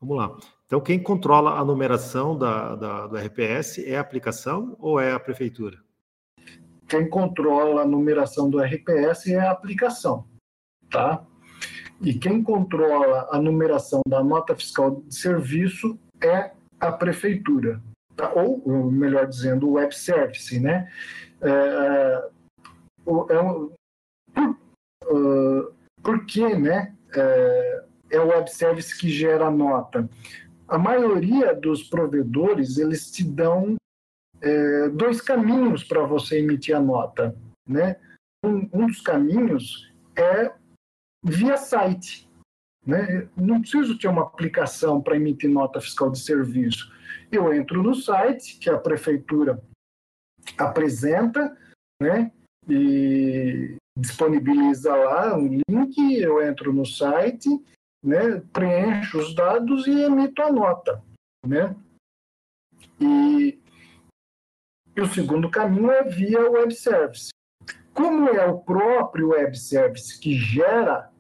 [0.02, 0.38] Vamos lá.
[0.66, 5.20] Então, quem controla a numeração da, da, do RPS é a aplicação ou é a
[5.20, 5.78] prefeitura?
[6.88, 10.28] Quem controla a numeração do RPS é a aplicação,
[10.90, 11.26] tá?
[12.02, 17.82] E quem controla a numeração da nota fiscal de serviço é a prefeitura,
[18.16, 18.34] tá?
[18.34, 20.92] ou, melhor dizendo, o web service, né?
[21.42, 22.30] É,
[23.08, 23.40] é, é
[26.02, 30.10] por que né, é, é o web service que gera a nota?
[30.68, 33.76] A maioria dos provedores, eles te dão
[34.42, 37.36] é, dois caminhos para você emitir a nota.
[37.68, 37.96] Né?
[38.44, 40.52] Um, um dos caminhos é
[41.24, 42.30] via site.
[42.86, 43.30] Né?
[43.38, 46.92] Não preciso ter uma aplicação para emitir nota fiscal de serviço.
[47.32, 49.62] Eu entro no site que a prefeitura
[50.58, 51.58] apresenta,
[52.02, 52.32] né?
[52.70, 57.50] E disponibiliza lá um link, eu entro no site,
[58.04, 61.02] né, preencho os dados e emito a nota,
[61.46, 61.76] né?
[63.00, 63.60] E,
[64.96, 67.30] e o segundo caminho é via web service.
[67.94, 71.12] Como é o próprio web service que gera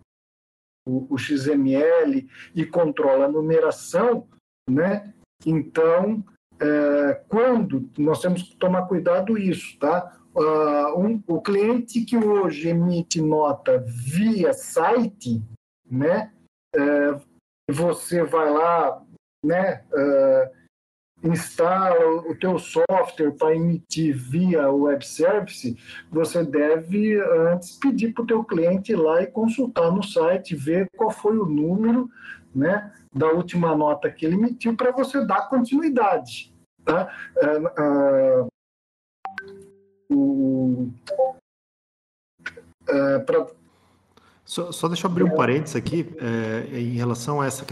[0.86, 4.28] o, o XML e controla a numeração,
[4.70, 5.14] né?
[5.46, 6.24] Então,
[6.60, 10.20] é, quando nós temos que tomar cuidado isso, tá?
[10.36, 15.42] Uh, um, o cliente que hoje emite nota via site,
[15.90, 16.32] né,
[16.76, 17.22] uh,
[17.70, 19.02] você vai lá,
[19.44, 25.78] né, uh, instala o teu software para emitir via web service,
[26.12, 27.18] você deve
[27.50, 31.38] antes pedir para o teu cliente ir lá e consultar no site, ver qual foi
[31.38, 32.10] o número,
[32.54, 37.10] né, da última nota que ele emitiu para você dar continuidade, tá?
[37.38, 38.53] Uh,
[42.88, 43.48] é, pra...
[44.46, 47.66] só, só deixa eu abrir um parênteses aqui é, em relação a essa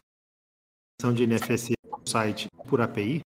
[1.00, 1.72] questão de NFS
[2.06, 3.22] site por API.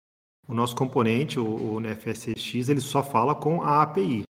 [0.48, 4.24] O nosso componente, o, o NFSX, ele só fala com a API.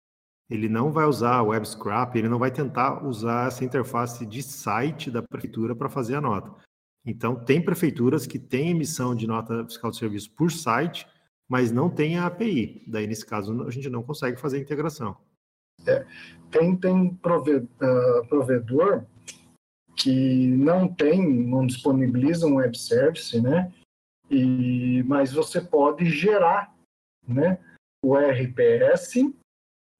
[0.51, 5.11] Ele não vai usar web scrap, ele não vai tentar usar essa interface de site
[5.11, 6.53] da prefeitura para fazer a nota.
[7.07, 11.07] Então, tem prefeituras que têm emissão de nota fiscal de serviço por site,
[11.51, 12.81] mas não tem a API.
[12.87, 15.17] Daí, nesse caso, a gente não consegue fazer a integração.
[15.85, 16.07] É,
[16.49, 19.05] tem tem ah, provedor
[19.97, 23.73] que não tem, não disponibiliza um web service, né?
[24.31, 26.73] E, mas você pode gerar,
[27.27, 27.59] né?
[28.05, 29.15] O RPS,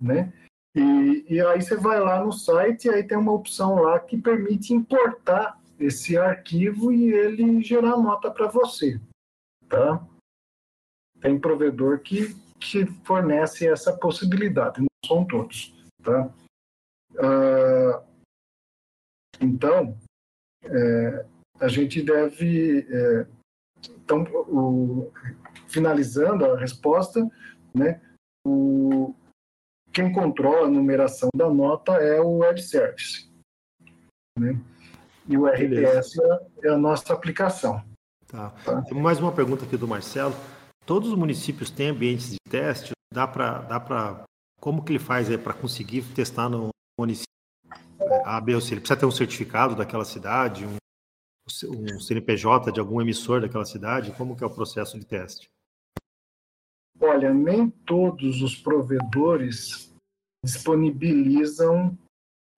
[0.01, 0.33] né?
[0.77, 4.17] E, e aí você vai lá no site e aí tem uma opção lá que
[4.17, 9.01] permite importar esse arquivo e ele gerar nota para você,
[9.69, 10.07] tá?
[11.21, 15.75] Tem provedor que, que fornece essa possibilidade, não são todos.
[16.03, 16.33] Tá?
[17.19, 18.03] Ah,
[19.41, 19.97] então,
[20.65, 21.27] é,
[21.59, 22.87] a gente deve.
[22.89, 23.27] É,
[24.03, 25.11] então, o,
[25.67, 27.27] finalizando a resposta,
[27.75, 28.01] né,
[28.47, 29.15] o,
[29.93, 33.31] quem controla a numeração da nota é o web service.
[34.39, 34.61] Né?
[35.27, 37.83] E o RPS é, é a nossa aplicação.
[38.27, 38.51] Tá.
[38.65, 38.85] tá.
[38.95, 40.35] Mais uma pergunta aqui do Marcelo.
[40.91, 42.91] Todos os municípios têm ambientes de teste?
[43.15, 43.61] Dá para.
[43.61, 44.25] Dá pra,
[44.61, 47.33] como que ele faz para conseguir testar no município
[48.25, 48.75] A, B ou C?
[48.75, 50.79] Ele precisa ter um certificado daquela cidade, um,
[51.69, 54.13] um CNPJ de algum emissor daquela cidade?
[54.17, 55.49] Como que é o processo de teste?
[57.01, 59.95] Olha, nem todos os provedores
[60.45, 61.97] disponibilizam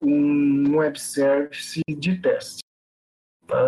[0.03, 2.61] um web service de teste.
[3.47, 3.63] Tá?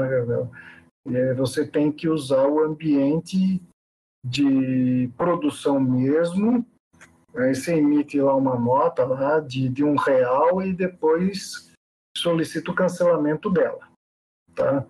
[1.37, 3.61] Você tem que usar o ambiente
[4.25, 6.67] de produção mesmo.
[7.37, 11.73] Aí você emite lá uma nota lá de, de um real e depois
[12.17, 13.89] solicita o cancelamento dela.
[14.55, 14.87] Tá?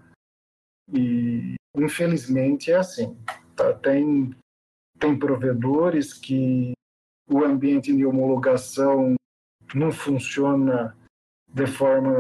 [0.93, 3.17] E infelizmente é assim.
[3.57, 3.73] Tá?
[3.75, 4.35] Tem
[4.99, 6.73] tem provedores que
[7.29, 9.15] o ambiente de homologação
[9.75, 10.97] não funciona
[11.53, 12.15] de forma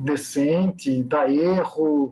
[0.00, 2.10] decente, dá erro,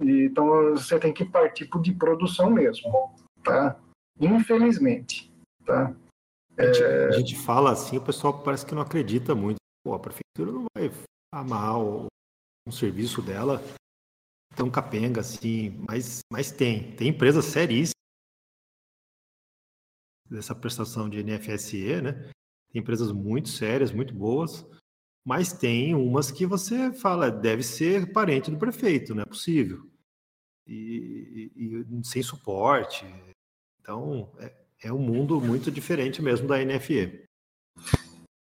[0.00, 3.80] então você tem que partir de produção mesmo, tá?
[4.20, 5.32] Infelizmente,
[5.64, 5.94] tá?
[6.56, 7.08] A gente, é...
[7.08, 9.56] a gente fala assim, o pessoal parece que não acredita muito.
[9.84, 10.90] Pô, a prefeitura não vai
[11.32, 12.06] amarrar o,
[12.66, 13.60] um serviço dela
[14.54, 16.94] tão capenga assim, mas, mas tem.
[16.94, 17.92] Tem empresas seríssimas
[20.28, 22.12] dessa prestação de NFSE, né?
[22.70, 24.64] Tem empresas muito sérias, muito boas,
[25.24, 29.90] mas tem umas que você fala, deve ser parente do prefeito, não é possível.
[30.66, 33.04] E, e, e sem suporte.
[33.82, 34.52] Então, é,
[34.84, 37.24] é, um mundo muito diferente mesmo da NFE.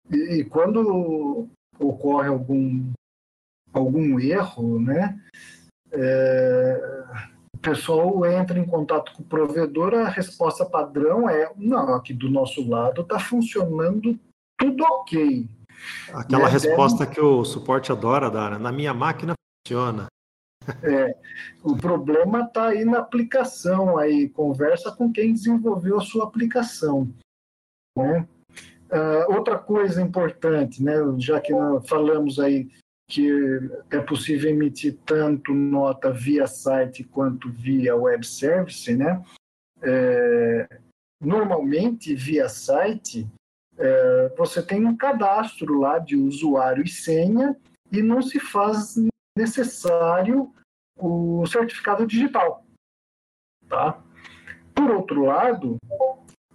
[0.09, 2.91] E, e quando ocorre algum,
[3.73, 5.19] algum erro, né?
[5.91, 7.03] É,
[7.63, 12.67] pessoal entra em contato com o provedor, a resposta padrão é: não, aqui do nosso
[12.69, 14.19] lado está funcionando
[14.57, 15.47] tudo ok.
[16.13, 16.49] Aquela né?
[16.51, 18.57] resposta que o suporte adora dar, né?
[18.57, 19.33] na minha máquina
[19.65, 20.07] funciona.
[20.83, 21.15] É,
[21.63, 27.09] o problema está aí na aplicação, aí conversa com quem desenvolveu a sua aplicação.
[27.97, 28.27] Né?
[28.91, 31.51] Uh, outra coisa importante, né, já que
[31.87, 32.69] falamos aí
[33.07, 33.29] que
[33.91, 39.23] é possível emitir tanto nota via site quanto via web service, né?
[39.81, 40.79] É,
[41.21, 43.27] normalmente, via site,
[43.77, 47.55] é, você tem um cadastro lá de usuário e senha
[47.91, 48.95] e não se faz
[49.37, 50.53] necessário
[50.97, 52.65] o certificado digital,
[53.67, 54.01] tá?
[54.75, 55.77] Por outro lado,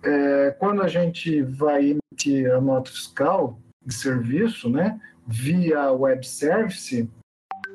[0.03, 5.01] é, quando a gente vai emitir a nota fiscal de serviço, né?
[5.27, 7.09] via web service,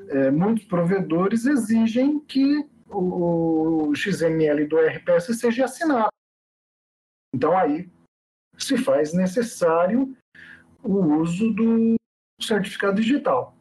[0.09, 6.09] é, muitos provedores exigem que o, o XML do RPS seja assinado.
[7.33, 7.89] Então, aí
[8.57, 10.15] se faz necessário
[10.83, 11.95] o uso do
[12.41, 13.55] certificado digital.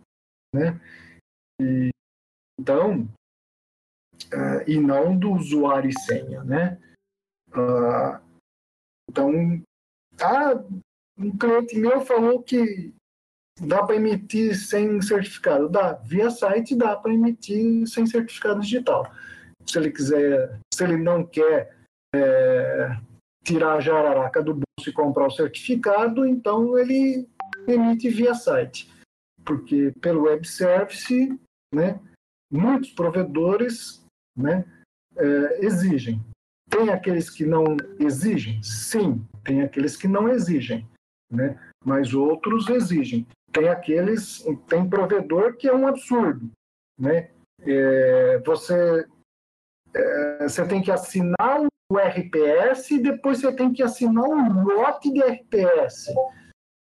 [0.55, 0.81] Né?
[1.63, 1.91] E,
[2.59, 3.09] então,
[4.33, 6.43] uh, e não do usuário e senha.
[6.43, 6.79] Né?
[7.49, 8.21] Uh,
[9.09, 9.63] então,
[10.21, 10.55] ah,
[11.19, 12.93] um cliente meu falou que
[13.61, 15.69] Dá para emitir sem certificado?
[15.69, 15.95] Dá.
[16.05, 19.13] Via site dá para emitir sem certificado digital.
[19.67, 21.77] Se ele quiser, se ele não quer
[22.15, 22.97] é,
[23.45, 27.29] tirar a jararaca do bolso e comprar o certificado, então ele
[27.69, 28.91] emite via site.
[29.45, 31.39] Porque pelo web service,
[31.73, 32.01] né,
[32.51, 34.05] muitos provedores
[34.37, 34.65] né,
[35.17, 36.21] é, exigem.
[36.71, 38.63] Tem aqueles que não exigem?
[38.63, 40.87] Sim, tem aqueles que não exigem,
[41.31, 41.59] né?
[41.85, 46.51] mas outros exigem tem aqueles, tem provedor que é um absurdo,
[46.99, 47.31] né?
[47.61, 49.07] É, você,
[49.95, 55.13] é, você tem que assinar o RPS e depois você tem que assinar um lote
[55.13, 56.07] de RPS,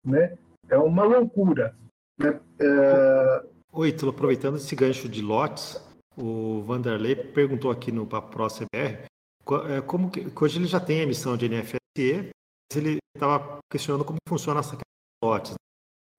[0.05, 0.37] né?
[0.69, 1.75] É uma loucura.
[2.17, 2.39] Né?
[2.59, 3.50] É...
[3.73, 5.81] Oi, Tulo, aproveitando esse gancho de lotes,
[6.17, 9.05] o Vanderlei perguntou aqui no Pro CBR
[9.69, 14.03] é, como que, hoje ele já tem a emissão de NFSE, mas ele estava questionando
[14.03, 15.53] como funciona essa questão de lotes.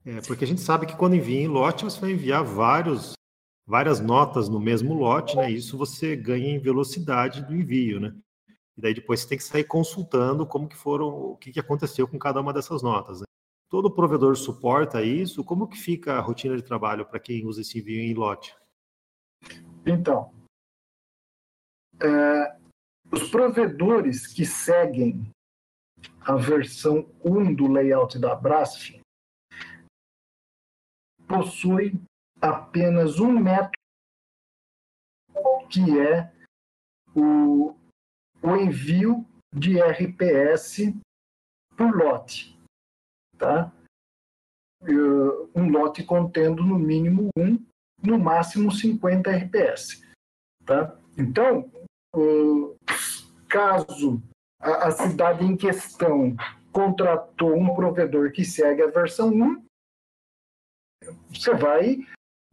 [0.06, 3.12] É, porque a gente sabe que quando envia em lote, você vai enviar vários,
[3.66, 5.50] várias notas no mesmo lote, né?
[5.50, 8.16] Isso você ganha em velocidade do envio, né?
[8.78, 12.08] E daí depois você tem que sair consultando como que foram, o que, que aconteceu
[12.08, 13.20] com cada uma dessas notas.
[13.20, 13.26] Né?
[13.72, 15.42] Todo provedor suporta isso?
[15.42, 18.54] Como que fica a rotina de trabalho para quem usa esse envio em lote?
[19.86, 20.30] Então,
[21.98, 22.58] é,
[23.10, 25.24] os provedores que seguem
[26.20, 29.00] a versão 1 do layout da Brasf,
[31.26, 31.98] possui
[32.42, 33.72] apenas um método
[35.70, 36.30] que é
[37.16, 37.74] o,
[38.42, 40.92] o envio de RPS
[41.74, 42.61] por lote.
[43.42, 43.72] Tá?
[45.56, 47.58] Um lote contendo no mínimo um,
[48.00, 50.00] no máximo 50 RPS.
[50.64, 50.96] Tá?
[51.18, 51.68] Então,
[53.48, 54.22] caso
[54.60, 56.36] a, cidade em questão
[56.72, 59.64] contratou um provedor que segue a versão 1,
[61.30, 61.98] você vai.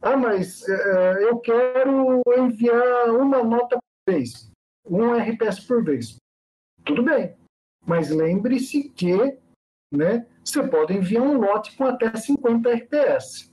[0.02, 4.50] Ah, mas uh, eu quero enviar uma nota por vez,
[4.84, 6.16] um RPS por vez.
[6.84, 7.36] Tudo bem,
[7.86, 9.39] mas lembre-se que
[9.92, 13.52] né, você pode enviar um lote com até 50 RPS.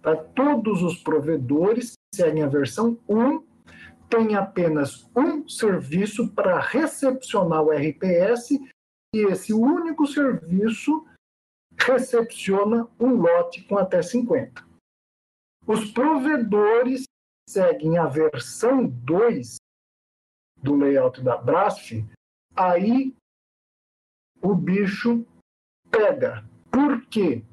[0.00, 0.16] Tá?
[0.16, 3.44] Todos os provedores que seguem a versão 1
[4.08, 8.50] têm apenas um serviço para recepcionar o RPS
[9.14, 11.06] e esse único serviço
[11.78, 14.64] recepciona um lote com até 50.
[15.66, 17.04] Os provedores
[17.48, 19.56] seguem a versão 2
[20.56, 22.04] do layout da Brasf,
[22.54, 23.14] aí
[24.40, 25.24] o bicho
[25.92, 26.42] pega.
[26.70, 27.44] Por quê?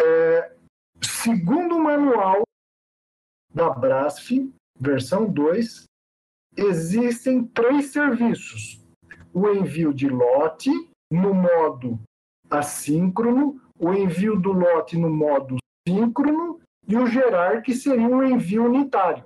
[0.00, 0.56] É,
[1.02, 2.42] segundo o manual
[3.52, 4.30] da Brasf,
[4.78, 5.84] versão 2,
[6.56, 8.80] existem três serviços.
[9.32, 10.70] O envio de lote
[11.10, 11.98] no modo
[12.48, 15.56] assíncrono, o envio do lote no modo
[15.86, 19.24] síncrono e o gerar, que seria um envio unitário.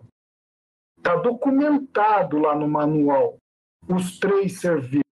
[0.99, 3.37] Está documentado lá no manual
[3.89, 5.08] os três serviços.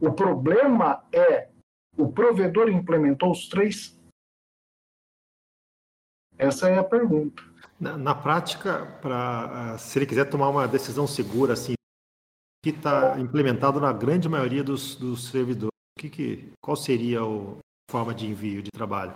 [0.00, 1.48] O problema é
[1.96, 3.98] o provedor implementou os três?
[6.36, 7.42] Essa é a pergunta.
[7.80, 11.74] Na, na prática, pra, ah, se ele quiser tomar uma decisão segura, assim,
[12.62, 17.56] que está implementado na grande maioria dos, dos servidores, que, que, qual seria a
[17.90, 19.14] forma de envio de trabalho?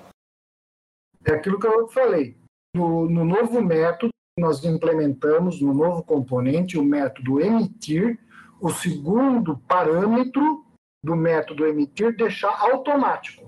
[1.24, 2.36] É aquilo que eu falei.
[2.74, 8.18] No, no novo método, nós implementamos no novo componente o método emitir,
[8.60, 10.64] o segundo parâmetro
[11.04, 13.42] do método emitir deixar automático.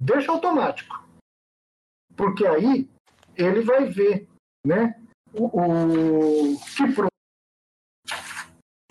[0.00, 0.94] Deixa automático.
[2.16, 2.88] Porque aí
[3.36, 4.28] ele vai ver
[4.66, 4.98] né,
[5.34, 6.58] o, o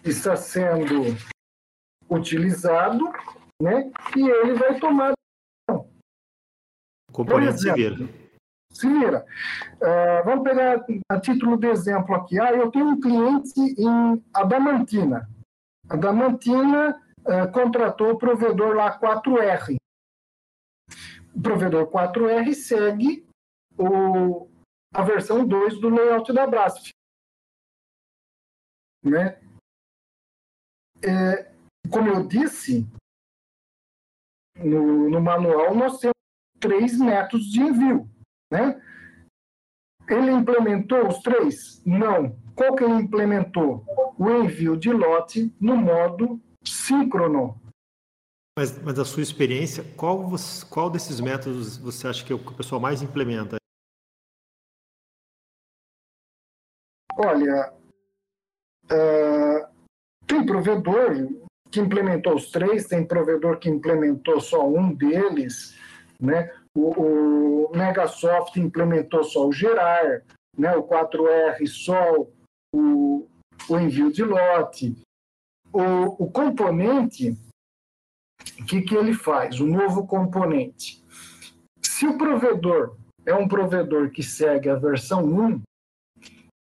[0.04, 1.16] que está sendo
[2.10, 3.12] utilizado
[3.62, 5.14] né, e ele vai tomar.
[7.12, 7.96] Componente se vira.
[8.72, 9.26] Se vira.
[9.76, 12.40] Uh, vamos pegar a título de exemplo aqui.
[12.40, 15.30] Ah, eu tenho um cliente em Adamantina.
[15.90, 19.76] Adamantina uh, contratou o provedor lá 4R.
[21.36, 23.28] O provedor 4R segue
[23.78, 24.50] o,
[24.94, 26.90] a versão 2 do layout da Brasf.
[29.04, 29.40] Né?
[31.04, 31.52] É,
[31.92, 32.88] como eu disse,
[34.58, 36.16] no, no manual nós temos
[36.60, 38.10] três métodos de envio.
[38.52, 38.82] Né?
[40.08, 41.84] Ele implementou os três?
[41.86, 42.45] Não.
[42.56, 43.84] Qual que ele implementou?
[44.18, 47.60] O envio de lote no modo síncrono.
[48.58, 50.32] Mas, mas a sua experiência, qual,
[50.70, 53.58] qual desses métodos você acha que é que o pessoal mais implementa?
[57.18, 57.74] Olha,
[58.86, 59.68] uh,
[60.26, 61.28] tem provedor
[61.70, 65.78] que implementou os três, tem provedor que implementou só um deles,
[66.20, 66.50] né?
[66.74, 70.24] O, o Megasoft implementou só o gerar,
[70.58, 70.76] né?
[70.78, 72.26] O 4R só
[72.76, 73.28] o,
[73.70, 74.96] o envio de lote.
[75.72, 77.38] O, o componente,
[78.60, 79.60] o que, que ele faz?
[79.60, 81.04] O novo componente.
[81.82, 85.62] Se o provedor é um provedor que segue a versão 1,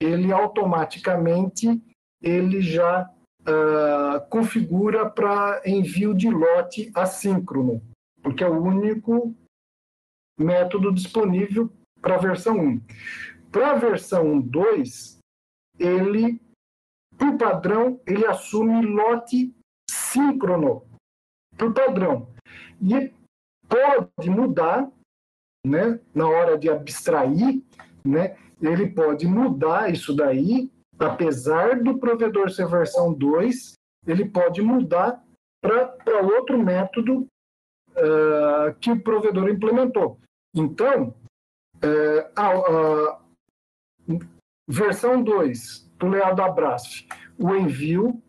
[0.01, 1.81] ele automaticamente
[2.21, 3.09] ele já
[3.41, 7.81] uh, configura para envio de lote assíncrono,
[8.21, 9.35] porque é o único
[10.37, 11.69] método disponível
[12.01, 12.81] para a versão 1.
[13.51, 15.18] Para a versão 2,
[15.79, 16.39] ele,
[17.17, 19.55] por padrão, ele assume lote
[19.89, 20.83] síncrono,
[21.57, 22.27] por padrão.
[22.81, 23.13] E
[23.67, 24.89] pode mudar,
[25.65, 27.61] né, na hora de abstrair,
[28.05, 33.73] né, ele pode mudar isso daí, apesar do provedor ser versão 2,
[34.05, 35.23] ele pode mudar
[35.61, 37.27] para outro método
[37.91, 40.19] uh, que o provedor implementou.
[40.55, 41.13] Então,
[41.77, 43.21] uh, a,
[44.69, 47.07] versão 2 do layout da Brasf,
[47.37, 48.21] o envio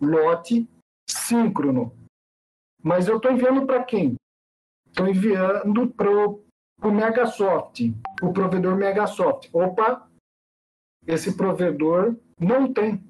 [0.00, 0.68] lote
[1.08, 1.96] síncrono.
[2.82, 4.14] Mas eu estou enviando para quem?
[4.86, 9.48] Estou enviando para o Megasoft, o provedor Megasoft.
[9.52, 10.08] Opa,
[11.06, 13.02] esse provedor não tem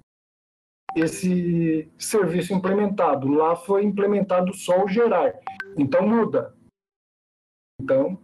[0.96, 3.28] esse serviço implementado.
[3.28, 5.38] Lá foi implementado só o gerar.
[5.76, 6.56] Então muda.
[7.80, 8.20] Então,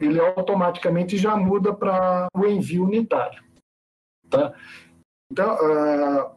[0.00, 3.42] ele automaticamente já muda para o envio unitário.
[4.28, 4.54] Tá?
[5.30, 6.36] Então, uh,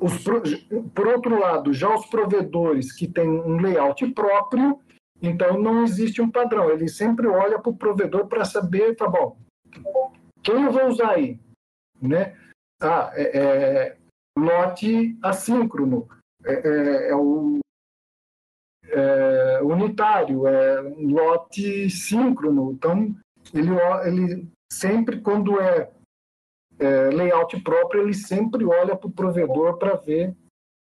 [0.00, 0.24] os,
[0.94, 4.80] por outro lado, já os provedores que têm um layout próprio,
[5.22, 6.70] então não existe um padrão.
[6.70, 9.36] Ele sempre olha para o provedor para saber, tá bom,
[10.42, 11.38] quem eu vou usar aí?
[12.00, 12.36] Né?
[12.80, 13.96] Ah, é, é
[14.38, 16.08] lote assíncrono,
[16.44, 17.58] é, é, é o
[18.90, 22.72] é, unitário, é um lote síncrono.
[22.72, 23.14] Então,
[23.54, 23.70] ele,
[24.04, 25.90] ele sempre, quando é,
[26.78, 30.34] é layout próprio, ele sempre olha para o provedor para ver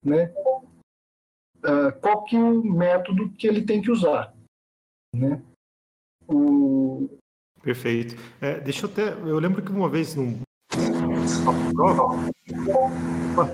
[0.05, 0.33] né,
[1.65, 4.35] uh, qual que é o método que ele tem que usar.
[5.15, 5.43] Né?
[6.29, 7.09] O...
[7.63, 8.17] Perfeito.
[8.41, 9.13] É, deixa eu até.
[9.13, 10.41] Eu lembro que uma vez num.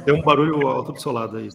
[0.05, 1.49] Tem um barulho alto do seu lado aí.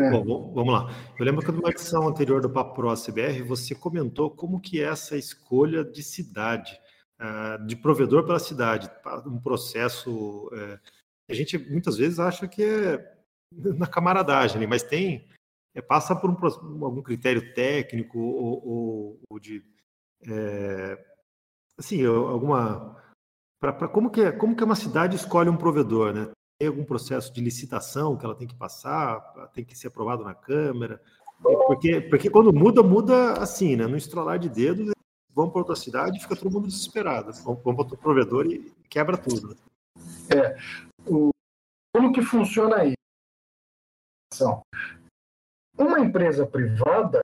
[0.00, 0.10] É.
[0.10, 0.90] Bom, vamos lá.
[1.18, 4.84] Eu lembro que numa edição anterior do Papo Pro CBR, você comentou como que é
[4.84, 6.80] essa escolha de cidade,
[7.20, 8.90] uh, de provedor pela cidade,
[9.26, 10.48] um processo.
[10.48, 10.78] Uh,
[11.28, 13.16] a gente muitas vezes acha que é
[13.52, 15.28] na camaradagem, mas tem
[15.74, 19.62] é, passa por um, algum critério técnico ou, ou, ou de
[20.26, 20.98] é,
[21.78, 22.96] assim alguma
[23.60, 26.30] para como que é, como que uma cidade escolhe um provedor, né?
[26.60, 29.18] Tem algum processo de licitação que ela tem que passar,
[29.54, 31.00] tem que ser aprovado na Câmara?
[31.42, 33.86] Porque, porque quando muda, muda assim, né?
[33.86, 34.92] No estralar de dedos,
[35.34, 37.32] vão para outra cidade e fica todo mundo desesperado.
[37.42, 39.48] Vão, vão para outro provedor e quebra tudo.
[39.48, 39.56] Né?
[40.36, 40.56] É.
[41.10, 41.30] O,
[41.96, 42.92] como que funciona aí?
[45.78, 47.20] Uma empresa privada,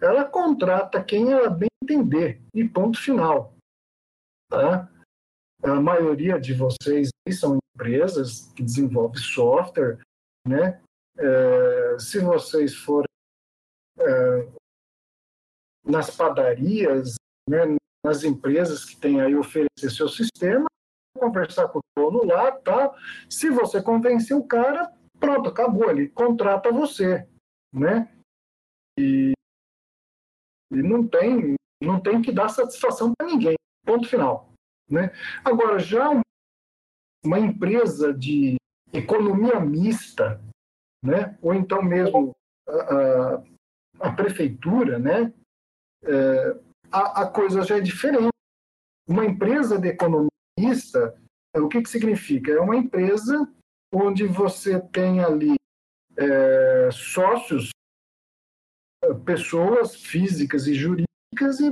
[0.00, 3.54] ela contrata quem ela bem entender, e ponto final.
[4.48, 4.90] Tá?
[5.62, 9.98] A maioria de vocês são empresas que desenvolvem software,
[10.46, 10.80] né?
[11.16, 13.06] É, se vocês forem
[14.00, 14.48] é,
[15.84, 17.14] nas padarias,
[17.48, 20.66] né, nas empresas que têm aí oferecer seu sistema,
[21.16, 22.92] conversar com o dono lá, tá?
[23.28, 27.28] Se você convencer o cara, pronto, acabou, ele contrata você,
[27.72, 28.10] né?
[28.98, 29.32] E,
[30.72, 34.52] e não tem não tem que dar satisfação para ninguém, ponto final.
[34.88, 35.10] Né?
[35.44, 36.21] Agora, já
[37.24, 38.56] uma empresa de
[38.92, 40.40] economia mista,
[41.04, 41.38] né?
[41.40, 42.32] ou então mesmo
[42.68, 45.32] a, a, a prefeitura, né?
[46.04, 46.60] É,
[46.90, 48.30] a, a, coisa já é diferente.
[49.08, 51.16] Uma empresa de economia mista,
[51.56, 52.52] o que, que significa?
[52.52, 53.48] É uma empresa
[53.92, 55.54] onde você tem ali
[56.16, 57.70] é, sócios,
[59.24, 61.70] pessoas físicas e jurídicas, e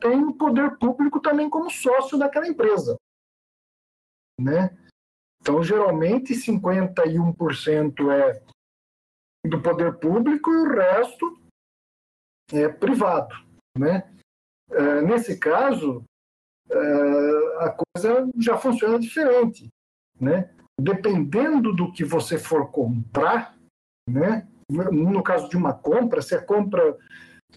[0.00, 2.96] tem o poder público também como sócio daquela empresa.
[4.40, 4.76] Né?
[5.40, 8.42] Então, geralmente, 51% é
[9.46, 11.40] do poder público e o resto
[12.52, 13.34] é privado.
[13.78, 14.12] Né?
[14.70, 16.04] É, nesse caso,
[16.70, 19.68] é, a coisa já funciona diferente.
[20.20, 20.54] Né?
[20.78, 23.56] Dependendo do que você for comprar,
[24.08, 24.46] né?
[24.70, 26.96] no caso de uma compra, você compra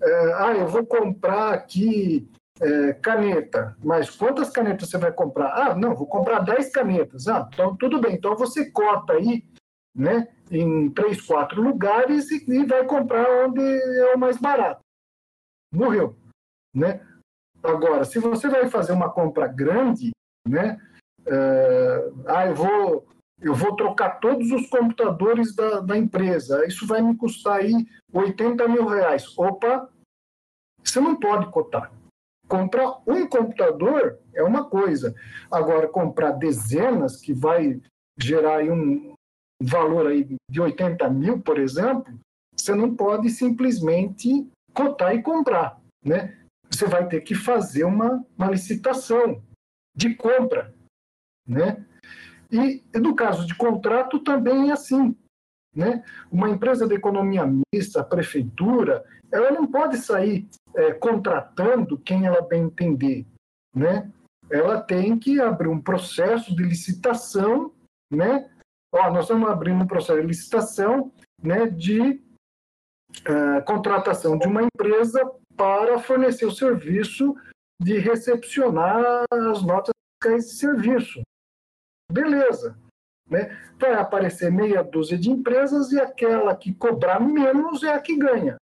[0.01, 2.27] é, ah, eu vou comprar aqui
[2.61, 5.53] é, caneta, mas quantas canetas você vai comprar?
[5.53, 7.27] Ah, não, vou comprar 10 canetas.
[7.27, 9.43] Ah, então tudo bem, então você cota aí,
[9.95, 14.81] né, em três, quatro lugares e, e vai comprar onde é o mais barato.
[15.73, 16.15] Morreu,
[16.73, 17.05] né?
[17.63, 20.11] Agora, se você vai fazer uma compra grande,
[20.47, 20.79] né,
[21.25, 23.07] é, ah, eu vou
[23.41, 28.65] eu vou trocar todos os computadores da, da empresa, isso vai me custar aí 80
[28.69, 29.37] mil reais.
[29.37, 29.89] Opa,
[30.81, 31.91] você não pode cotar.
[32.53, 35.15] Comprar um computador é uma coisa.
[35.49, 37.81] Agora, comprar dezenas, que vai
[38.15, 39.15] gerar um
[39.59, 42.13] valor aí de 80 mil, por exemplo,
[42.55, 45.81] você não pode simplesmente cotar e comprar.
[46.05, 46.37] Né?
[46.69, 49.41] Você vai ter que fazer uma, uma licitação
[49.97, 50.71] de compra.
[51.47, 51.83] Né?
[52.51, 55.17] E, no caso de contrato também é assim.
[55.75, 56.03] Né?
[56.31, 62.41] Uma empresa de economia mista, a prefeitura, ela não pode sair é, contratando quem ela
[62.41, 63.25] bem entender.
[63.75, 64.11] Né?
[64.49, 67.73] Ela tem que abrir um processo de licitação.
[68.11, 68.49] Né?
[68.93, 71.11] Ó, nós estamos abrindo um processo de licitação
[71.41, 72.21] né, de
[73.25, 75.19] é, contratação de uma empresa
[75.55, 77.35] para fornecer o serviço
[77.81, 81.21] de recepcionar as notas fiscais de serviço.
[82.11, 82.77] Beleza.
[83.29, 83.57] Né?
[83.79, 88.57] Vai aparecer meia dúzia de empresas e aquela que cobrar menos é a que ganha.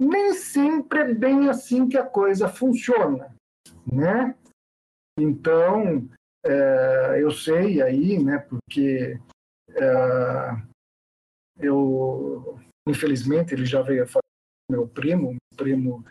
[0.00, 3.36] Nem sempre é bem assim que a coisa funciona.
[3.86, 4.34] Né?
[5.18, 6.08] Então,
[6.44, 9.20] é, eu sei aí, né, porque
[9.74, 10.62] é,
[11.58, 14.06] eu, infelizmente, ele já veio a
[14.70, 16.04] meu primo, meu primo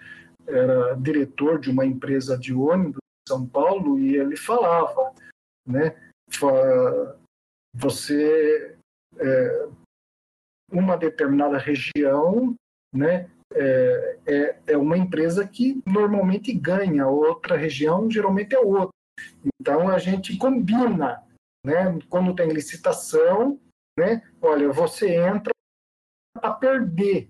[0.45, 5.13] era diretor de uma empresa de ônibus em São Paulo e ele falava,
[5.65, 5.95] né?
[7.73, 8.77] Você
[9.17, 9.69] é,
[10.71, 12.53] uma determinada região,
[12.93, 13.29] né?
[13.53, 18.93] É, é, é uma empresa que normalmente ganha, outra região geralmente é outra.
[19.59, 21.23] Então a gente combina,
[21.65, 21.97] né?
[22.09, 23.59] Quando tem licitação,
[23.97, 24.21] né?
[24.41, 25.51] Olha, você entra
[26.33, 27.29] para perder,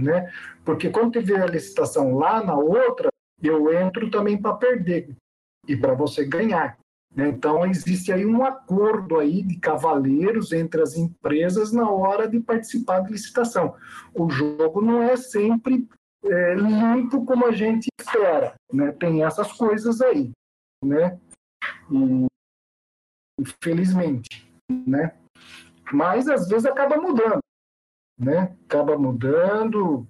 [0.00, 0.32] né?
[0.64, 3.08] Porque quando tiver a licitação lá na outra,
[3.42, 5.16] eu entro também para perder
[5.66, 6.78] e para você ganhar.
[7.16, 13.00] Então existe aí um acordo aí de cavaleiros entre as empresas na hora de participar
[13.00, 13.76] da licitação.
[14.12, 15.88] O jogo não é sempre
[16.24, 18.92] é, limpo como a gente espera, né?
[18.92, 20.30] Tem essas coisas aí,
[20.84, 21.18] né?
[21.90, 22.26] E,
[23.40, 24.50] infelizmente,
[24.86, 25.14] né?
[25.92, 27.44] Mas às vezes acaba mudando
[28.18, 28.56] né?
[28.64, 30.06] Acaba mudando,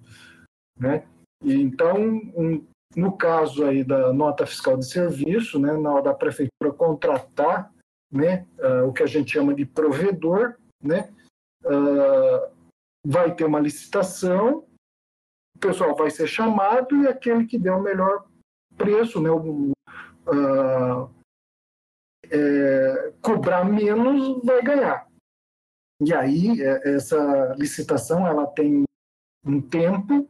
[0.77, 1.05] né?
[1.43, 1.97] E, então,
[2.35, 7.71] um, no caso aí da nota fiscal de serviço, né, na hora da prefeitura contratar,
[8.11, 11.13] né, uh, o que a gente chama de provedor, né,
[11.63, 12.51] uh,
[13.05, 14.65] vai ter uma licitação,
[15.55, 18.25] o pessoal vai ser chamado e aquele que der o melhor
[18.77, 19.71] preço, né, o,
[20.27, 21.15] uh,
[22.31, 25.07] é, cobrar menos vai ganhar.
[26.01, 28.83] E aí, é, essa licitação ela tem
[29.45, 30.27] um tempo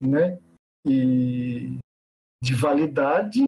[0.00, 0.38] né,
[0.84, 1.78] e
[2.42, 3.44] de validade,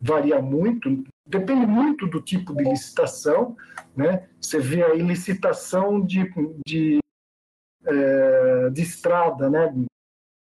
[0.00, 3.56] varia muito, depende muito do tipo de licitação.
[3.96, 4.28] Né?
[4.40, 6.32] Você vê aí licitação de,
[6.66, 6.98] de,
[7.84, 9.74] é, de estrada, né?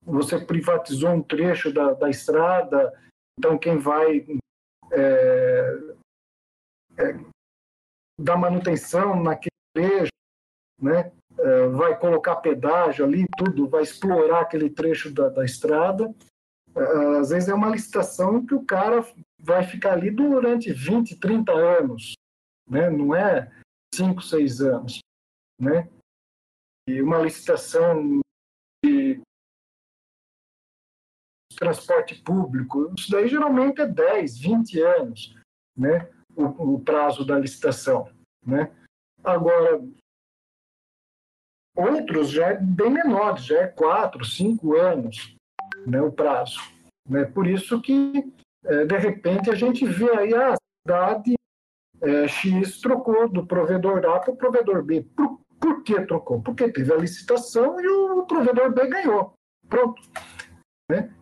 [0.04, 2.92] você privatizou um trecho da, da estrada,
[3.38, 4.26] então quem vai
[4.90, 5.78] é,
[6.96, 7.20] é,
[8.18, 10.12] dar manutenção naquele trecho
[10.82, 11.12] né?
[11.38, 16.12] É, vai colocar pedágio ali, tudo, vai explorar aquele trecho da, da estrada.
[16.74, 19.02] É, às vezes é uma licitação que o cara
[19.38, 22.14] vai ficar ali durante 20, 30 anos,
[22.68, 22.88] né?
[22.88, 23.50] não é
[23.94, 24.98] 5, 6 anos.
[25.60, 25.88] Né?
[26.88, 28.20] E uma licitação
[28.84, 29.20] de
[31.56, 35.36] transporte público, isso daí geralmente é 10, 20 anos,
[35.76, 36.10] né?
[36.34, 38.10] o, o prazo da licitação.
[38.44, 38.74] Né?
[39.22, 39.80] Agora,
[41.74, 45.34] Outros já é bem menores, já é quatro, cinco anos
[45.86, 46.60] né, o prazo.
[47.08, 47.24] Né?
[47.24, 48.32] Por isso que,
[48.64, 51.34] é, de repente, a gente vê aí a cidade
[52.00, 55.02] é, X trocou do provedor A para o provedor B.
[55.16, 56.42] Por, por que trocou?
[56.42, 59.34] Porque teve a licitação e o provedor B ganhou.
[59.68, 60.02] Pronto.
[60.90, 61.14] Né?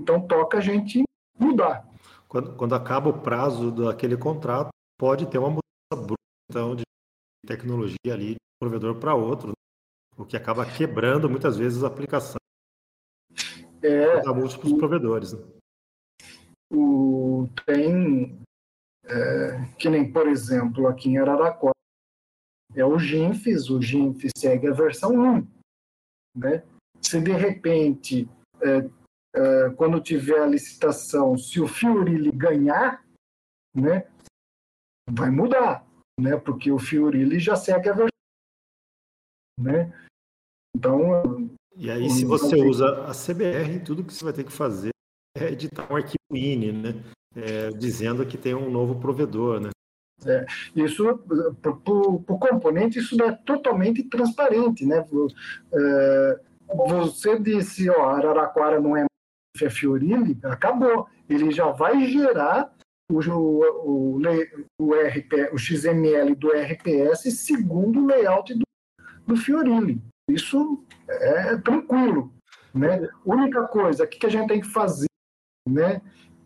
[0.00, 1.02] Então toca a gente
[1.38, 1.88] mudar.
[2.28, 4.68] Quando, quando acaba o prazo daquele contrato,
[4.98, 6.14] pode ter uma mudança bruta
[6.50, 6.82] então, de
[7.46, 9.52] tecnologia ali de um provedor para outro
[10.16, 12.36] o que acaba quebrando muitas vezes a aplicação
[13.84, 15.32] é, para múltiplos provedores.
[15.32, 15.44] Né?
[16.72, 18.40] O, tem,
[19.04, 21.74] é, que nem, por exemplo, aqui em Araraquara,
[22.74, 25.46] é o GINFES, o GINFES segue a versão 1.
[26.36, 26.64] Né?
[27.00, 28.28] Se de repente,
[28.60, 28.78] é,
[29.36, 33.04] é, quando tiver a licitação, se o Fiorilli ganhar,
[33.74, 34.08] né,
[35.08, 35.86] vai mudar,
[36.18, 38.14] né, porque o Fiorilli já segue a versão
[39.58, 39.92] né?
[40.76, 41.53] Então.
[41.76, 44.90] E aí, se você usa a CBR, tudo que você vai ter que fazer
[45.36, 46.94] é editar um arquivo INI, né?
[47.36, 49.70] É, dizendo que tem um novo provedor, né?
[50.24, 50.46] É,
[50.76, 51.18] isso,
[51.60, 55.04] para o componente, isso é totalmente transparente, né?
[55.72, 59.04] É, você disse, ó, Araraquara não é
[59.70, 61.08] Fiorilli, acabou.
[61.28, 62.72] Ele já vai gerar
[63.10, 64.20] o, o,
[64.80, 68.64] o, RP, o XML do RPS segundo o layout do
[69.26, 70.00] do Fiorini.
[70.28, 72.32] Isso é tranquilo.
[72.74, 73.08] Né?
[73.24, 75.06] Única coisa, o que a gente tem que fazer?
[75.68, 76.02] Né?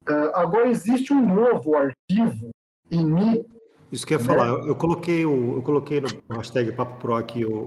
[0.08, 2.50] Uh, agora existe um novo arquivo
[2.90, 3.44] INI.
[3.90, 4.28] Isso que eu ia né?
[4.28, 7.66] falar, eu, coloquei, o, eu coloquei no hashtag Papo Pro aqui o,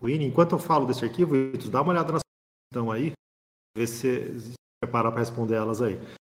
[0.00, 0.26] o INI.
[0.26, 1.34] Enquanto eu falo desse arquivo,
[1.70, 2.20] dá uma olhada na
[2.72, 3.12] então aí,
[3.76, 5.98] ver se, se preparar para responder elas aí.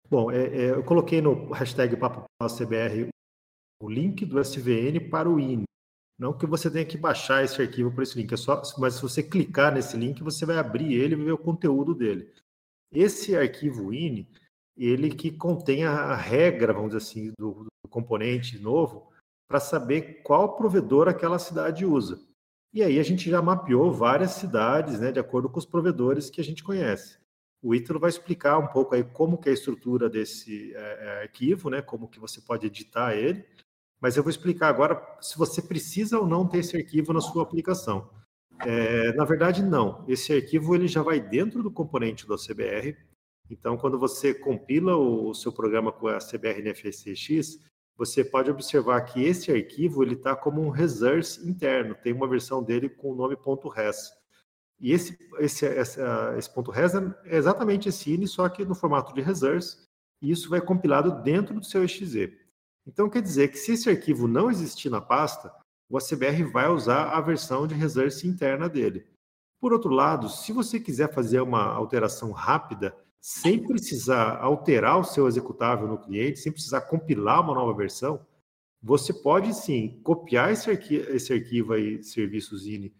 [0.10, 3.10] Bom, é, é, eu coloquei no hashtag Papo Pro CBR
[3.82, 5.64] o link do SVN para o INI.
[6.22, 9.02] Não que você tenha que baixar esse arquivo por esse link, é só, mas se
[9.02, 12.32] você clicar nesse link, você vai abrir ele e ver o conteúdo dele.
[12.94, 14.30] Esse arquivo INI,
[14.78, 19.12] ele que contém a regra, vamos dizer assim, do, do componente novo,
[19.50, 22.22] para saber qual provedor aquela cidade usa.
[22.72, 26.40] E aí a gente já mapeou várias cidades, né, de acordo com os provedores que
[26.40, 27.18] a gente conhece.
[27.64, 31.72] O Ítalo vai explicar um pouco aí como que é a estrutura desse é, arquivo,
[31.72, 33.44] né, como que você pode editar ele,
[34.02, 37.44] mas eu vou explicar agora se você precisa ou não ter esse arquivo na sua
[37.44, 38.10] aplicação.
[38.66, 40.04] É, na verdade, não.
[40.08, 42.98] Esse arquivo ele já vai dentro do componente do CBR.
[43.50, 47.60] Então, quando você compila o, seu programa com a CBR NFSX,
[47.96, 51.94] você pode observar que esse arquivo ele está como um resource interno.
[51.94, 53.38] Tem uma versão dele com o nome
[53.76, 54.12] .res.
[54.80, 55.66] E esse, esse,
[56.38, 59.78] esse ponto .res é exatamente esse INI, só que no formato de resource.
[60.20, 62.36] E isso vai compilado dentro do seu exe.
[62.86, 65.54] Então, quer dizer que se esse arquivo não existir na pasta,
[65.90, 69.06] o ACBR vai usar a versão de resource interna dele.
[69.60, 75.28] Por outro lado, se você quiser fazer uma alteração rápida, sem precisar alterar o seu
[75.28, 78.26] executável no cliente, sem precisar compilar uma nova versão,
[78.82, 82.92] você pode sim copiar esse, arquivo, esse arquivo aí, serviços INI,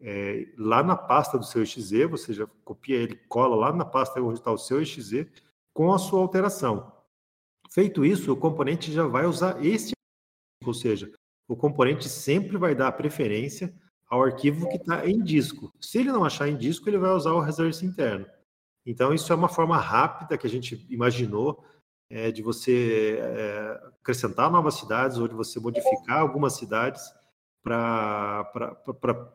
[0.00, 4.22] é, lá na pasta do seu exe, você já copia ele, cola lá na pasta
[4.22, 5.28] onde está o seu exe,
[5.74, 6.92] com a sua alteração.
[7.78, 9.92] Feito isso, o componente já vai usar esse,
[10.64, 11.12] ou seja,
[11.46, 13.72] o componente sempre vai dar preferência
[14.08, 15.72] ao arquivo que está em disco.
[15.80, 18.26] Se ele não achar em disco, ele vai usar o resource interno.
[18.84, 21.64] Então, isso é uma forma rápida que a gente imaginou
[22.10, 23.70] é, de você é,
[24.00, 27.00] acrescentar novas cidades ou de você modificar algumas cidades
[27.62, 28.44] para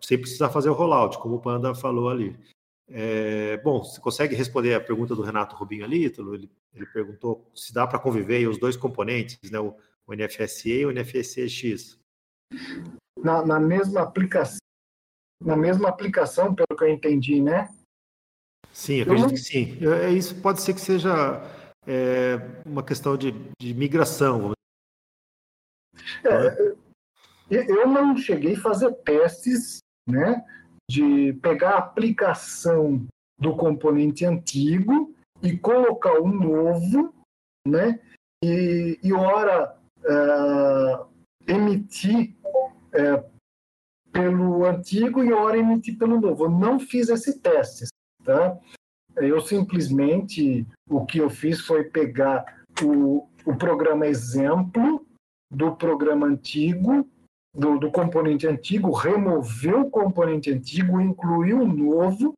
[0.01, 2.37] sem precisar fazer o rollout, como o Panda falou ali.
[2.89, 6.35] É, bom, você consegue responder a pergunta do Renato Rubinho ali, Ítalo?
[6.35, 9.75] Ele, ele perguntou se dá para conviver os dois componentes, né, o,
[10.05, 11.97] o NFSE e o NFSEX
[13.23, 14.59] na, na mesma aplicação,
[15.41, 17.73] na mesma aplicação, pelo que eu entendi, né?
[18.71, 19.33] Sim, acredito não...
[19.33, 19.77] que sim.
[19.81, 21.41] É, é, isso pode ser que seja
[21.87, 24.51] é, uma questão de, de migração.
[26.25, 26.75] É,
[27.49, 29.79] eu não cheguei a fazer testes,
[30.09, 30.43] né,
[30.89, 33.05] de pegar a aplicação
[33.39, 37.13] do componente antigo e colocar o um novo,
[37.67, 37.99] né,
[38.43, 41.07] e, e ora uh,
[41.47, 42.35] emitir
[42.93, 43.23] é,
[44.11, 46.45] pelo antigo e hora emitir pelo novo.
[46.45, 47.87] Eu não fiz esse teste,
[48.23, 48.57] tá?
[49.15, 55.05] Eu simplesmente, o que eu fiz foi pegar o, o programa exemplo
[55.51, 57.07] do programa antigo,
[57.53, 62.33] do, do componente antigo, remover o componente antigo, incluir o novo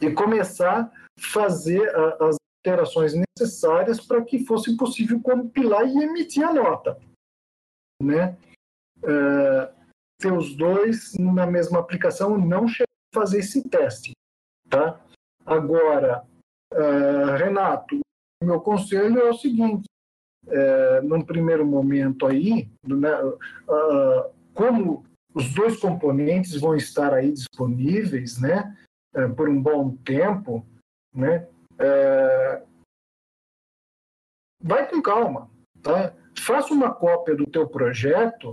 [0.00, 6.44] e começar a fazer a, as alterações necessárias para que fosse possível compilar e emitir
[6.44, 6.98] a nota
[8.02, 8.36] né?
[8.98, 9.74] Uh,
[10.18, 14.12] ter os dois na mesma aplicação, não cheguei a fazer esse teste,
[14.68, 15.00] tá?
[15.44, 16.24] Agora,
[16.72, 18.00] uh, Renato,
[18.42, 19.85] meu conselho é o seguinte,
[20.46, 28.74] uh, num primeiro momento aí, uh, como os dois componentes vão estar aí disponíveis, né,
[29.36, 30.66] por um bom tempo,
[31.14, 31.46] né,
[34.62, 35.50] vai com calma,
[35.82, 36.14] tá?
[36.40, 38.52] faça uma cópia do teu projeto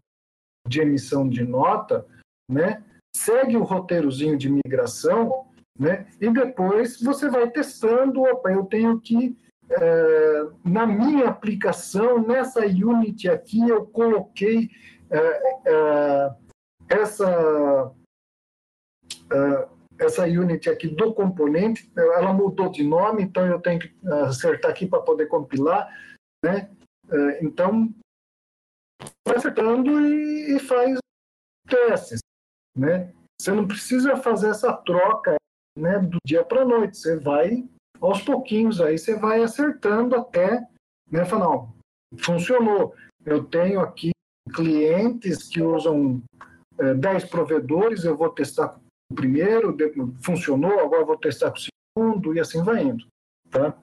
[0.68, 2.06] de emissão de nota,
[2.50, 2.84] né?
[3.16, 6.08] Segue o roteirozinho de migração, né?
[6.20, 8.22] E depois você vai testando.
[8.22, 9.38] Opa, eu tenho que
[9.70, 14.70] é, na minha aplicação nessa Unity aqui eu coloquei
[15.10, 16.36] é, é,
[16.90, 17.92] essa
[19.32, 23.94] é, essa Unity aqui do componente, ela mudou de nome, então eu tenho que
[24.26, 25.88] acertar aqui para poder compilar,
[26.44, 26.70] né?
[27.10, 27.94] É, então,
[29.26, 30.98] vai acertando e, faz
[31.68, 32.20] testes,
[32.76, 33.14] né?
[33.40, 35.36] Você não precisa fazer essa troca
[35.78, 36.98] né, do dia para a noite.
[36.98, 37.68] Você vai
[38.04, 40.62] aos pouquinhos aí, você vai acertando até,
[41.10, 41.24] né?
[41.24, 41.74] Falar, não,
[42.18, 42.94] funcionou.
[43.26, 44.12] Eu tenho aqui
[44.54, 46.22] clientes que usam
[46.78, 48.78] é, 10 provedores, eu vou testar
[49.10, 49.76] o primeiro,
[50.22, 53.06] funcionou, agora vou testar com o segundo, e assim vai indo.
[53.50, 53.74] Tá?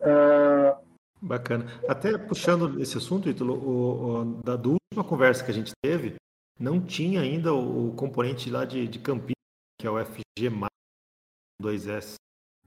[0.00, 0.84] Uh,
[1.22, 1.66] Bacana.
[1.88, 6.16] Até puxando esse assunto, Ítalo, o, o, da, da, última conversa que a gente teve,
[6.58, 9.32] não tinha ainda o, o componente lá de, de Campinas,
[9.80, 10.50] que é o FG
[11.62, 12.16] 2S.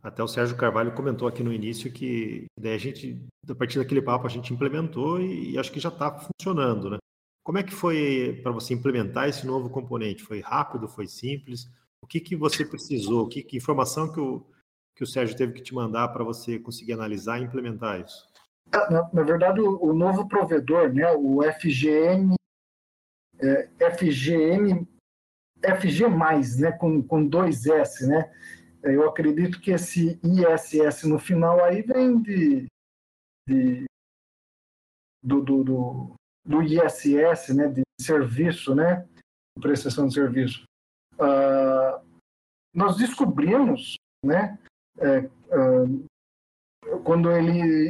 [0.02, 4.02] Até o Sérgio Carvalho comentou aqui no início que daí a gente, a partir daquele
[4.02, 6.98] papo, a gente implementou e, e acho que já está funcionando, né?
[7.43, 10.24] Como é que foi para você implementar esse novo componente?
[10.24, 10.88] Foi rápido?
[10.88, 11.70] Foi simples?
[12.02, 13.28] O que, que você precisou?
[13.28, 14.45] Que, que informação que o,
[14.98, 18.28] que o Sérgio teve que te mandar para você conseguir analisar e implementar isso?
[18.72, 22.36] Ah, na, na verdade, o, o, novo provedor, né, o FGM,
[23.39, 24.88] é, FGM,
[25.62, 28.30] FG+, né, com, com dois S, né,
[28.84, 32.67] eu acredito que esse ISS no final aí vem de,
[33.47, 33.86] de
[35.23, 36.15] do, do, do,
[36.45, 39.07] do, ISS, né, de serviço, né,
[39.59, 40.63] prestação de serviço.
[41.13, 42.05] Uh,
[42.73, 44.57] nós descobrimos, né,
[44.99, 47.89] é, uh, quando ele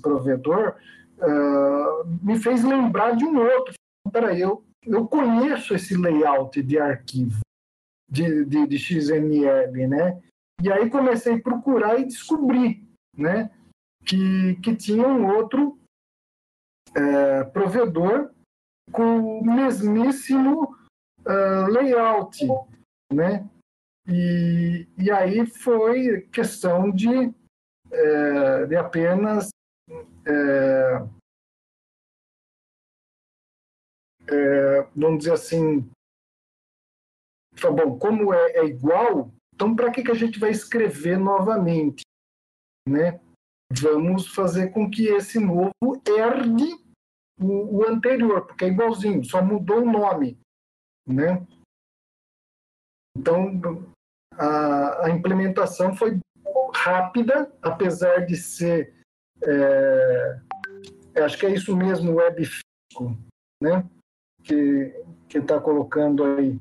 [0.00, 0.76] provedor
[1.18, 3.74] uh, me fez lembrar de um outro
[4.12, 7.40] peraí, eu, eu conheço esse layout de arquivo
[8.08, 10.22] de, de, de XML, né?
[10.62, 12.86] E aí comecei a procurar e descobri,
[13.16, 13.50] né?
[14.04, 15.78] Que, que tinha um outro
[16.94, 18.30] é, provedor
[18.92, 20.76] com o mesmíssimo
[21.20, 22.38] uh, layout,
[23.12, 23.48] né?
[24.08, 27.34] E, e aí foi questão de,
[27.90, 29.48] é, de apenas
[30.24, 31.06] é,
[34.28, 35.88] é, vamos dizer assim,
[37.72, 42.02] bom, como é, é igual, então para que, que a gente vai escrever novamente,
[42.88, 43.20] né?
[43.80, 45.72] Vamos fazer com que esse novo
[46.06, 46.72] herde
[47.40, 50.38] o, o anterior, porque é igualzinho, só mudou o nome,
[51.06, 51.46] né?
[53.16, 53.60] Então,
[54.32, 56.18] a, a implementação foi
[56.74, 58.94] rápida, apesar de ser,
[59.42, 60.40] é,
[61.24, 62.46] acho que é isso mesmo, web
[63.62, 63.88] né?
[64.44, 64.94] Que
[65.34, 66.60] está colocando aí.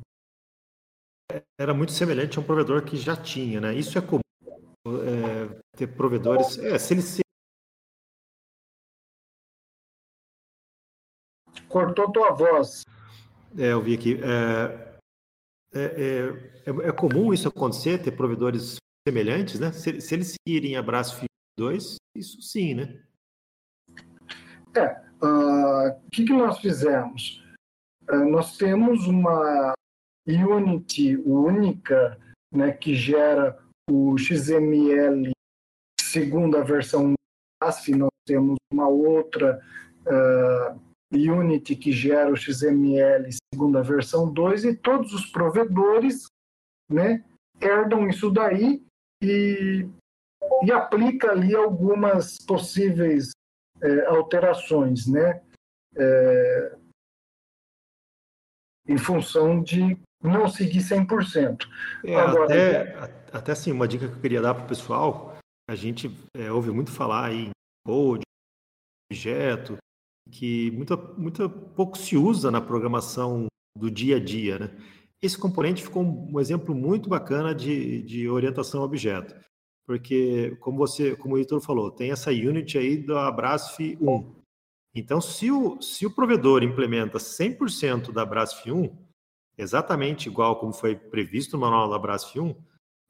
[1.59, 3.73] Era muito semelhante a um provedor que já tinha, né?
[3.73, 4.21] Isso é comum
[4.85, 6.57] é, ter provedores.
[6.59, 7.21] É, se eles se...
[11.67, 12.83] Cortou tua voz.
[13.57, 14.19] É, eu vi aqui.
[14.23, 14.99] É,
[15.73, 19.71] é, é, é, é, comum isso acontecer, ter provedores semelhantes, né?
[19.71, 21.23] Se, se eles seguirem a Brasf
[21.57, 23.03] 2, isso sim, né?
[24.75, 27.43] É, uh, o que, que nós fizemos?
[28.09, 29.73] Uh, nós temos uma
[30.27, 32.19] Unity única,
[32.51, 33.57] né, que gera
[33.89, 35.31] o XML
[36.01, 37.13] segundo a versão
[37.61, 39.61] ASF, nós temos uma outra
[40.05, 40.79] uh,
[41.11, 46.25] Unity que gera o XML segundo a versão 2 e todos os provedores
[46.89, 47.23] né,
[47.61, 48.83] herdam isso daí
[49.21, 49.87] e,
[50.63, 53.31] e aplica ali algumas possíveis
[53.81, 55.41] é, alterações, né?
[55.97, 56.77] É,
[58.87, 61.67] em função de não seguir 100%.
[62.03, 65.37] É, Agora, até, até assim, uma dica que eu queria dar para o pessoal,
[65.69, 67.49] a gente é, ouve muito falar em
[67.85, 68.23] code,
[69.11, 69.77] objeto,
[70.31, 73.47] que muita, muita pouco se usa na programação
[73.77, 74.71] do dia a dia, né?
[75.21, 79.35] Esse componente ficou um exemplo muito bacana de, de orientação a objeto,
[79.87, 84.35] porque como você, como o Heitor falou, tem essa unit aí da Brasf 1.
[84.93, 89.04] Então, se o, se o provedor implementa 100% da Brasf 1,
[89.57, 92.55] exatamente igual como foi previsto no manual da Brasf 1,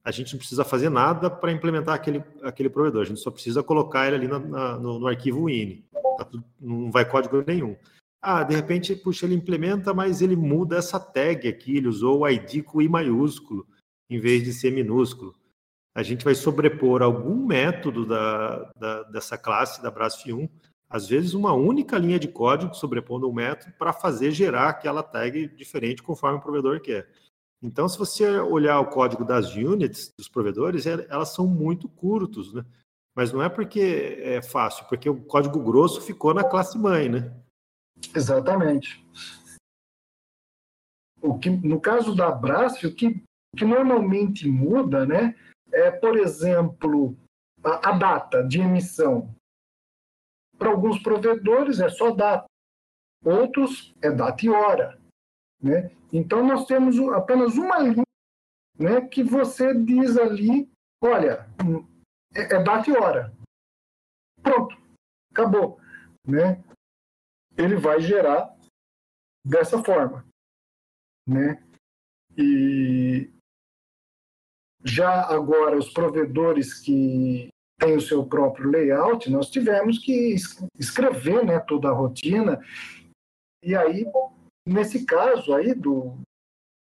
[0.04, 3.64] a gente não precisa fazer nada para implementar aquele, aquele provedor, a gente só precisa
[3.64, 5.84] colocar ele ali na, na, no, no, arquivo INI.
[6.18, 6.30] Tá
[6.62, 7.76] não vai código nenhum.
[8.22, 12.30] Ah, de repente, puxa, ele implementa, mas ele muda essa tag aqui, ele usou o
[12.30, 13.68] ID com I maiúsculo,
[14.10, 15.36] em vez de ser minúsculo.
[15.96, 20.48] A gente vai sobrepor algum método da, da dessa classe da Brasf 1
[20.96, 25.46] às vezes uma única linha de código sobrepondo um método para fazer gerar aquela tag
[25.50, 27.12] diferente conforme o provedor quer.
[27.62, 32.66] Então, se você olhar o código das units dos provedores, elas são muito curtos, né?
[33.14, 37.30] Mas não é porque é fácil, porque o código grosso ficou na classe mãe, né?
[38.16, 39.06] Exatamente.
[41.22, 43.22] O que, no caso da Brasf, o que,
[43.54, 45.36] o que normalmente muda, né,
[45.74, 47.18] é, por exemplo,
[47.62, 49.36] a, a data de emissão.
[50.58, 52.46] Para alguns provedores é só data,
[53.24, 55.00] outros é data e hora.
[55.62, 55.92] Né?
[56.14, 58.06] Então, nós temos apenas uma linha
[58.78, 60.70] né, que você diz ali:
[61.02, 61.48] olha,
[62.34, 63.34] é, é data e hora.
[64.42, 64.78] Pronto,
[65.32, 65.80] acabou.
[66.26, 66.64] Né?
[67.58, 68.56] Ele vai gerar
[69.46, 70.26] dessa forma.
[71.28, 71.64] Né?
[72.38, 73.32] E
[74.84, 80.36] já agora, os provedores que tem o seu próprio layout, nós tivemos que
[80.80, 82.62] escrever né, toda a rotina.
[83.64, 84.06] E aí,
[84.66, 86.18] nesse caso aí do,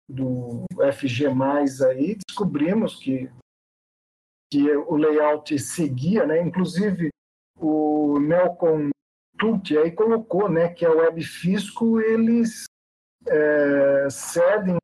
[0.08, 1.26] do FG+,
[1.88, 3.30] aí, descobrimos que,
[4.52, 6.42] que o layout seguia, né?
[6.42, 7.10] inclusive
[7.58, 8.90] o Nelcon
[9.38, 12.64] Tucci aí colocou né, que a Webfisco eles
[13.26, 14.76] é, cedem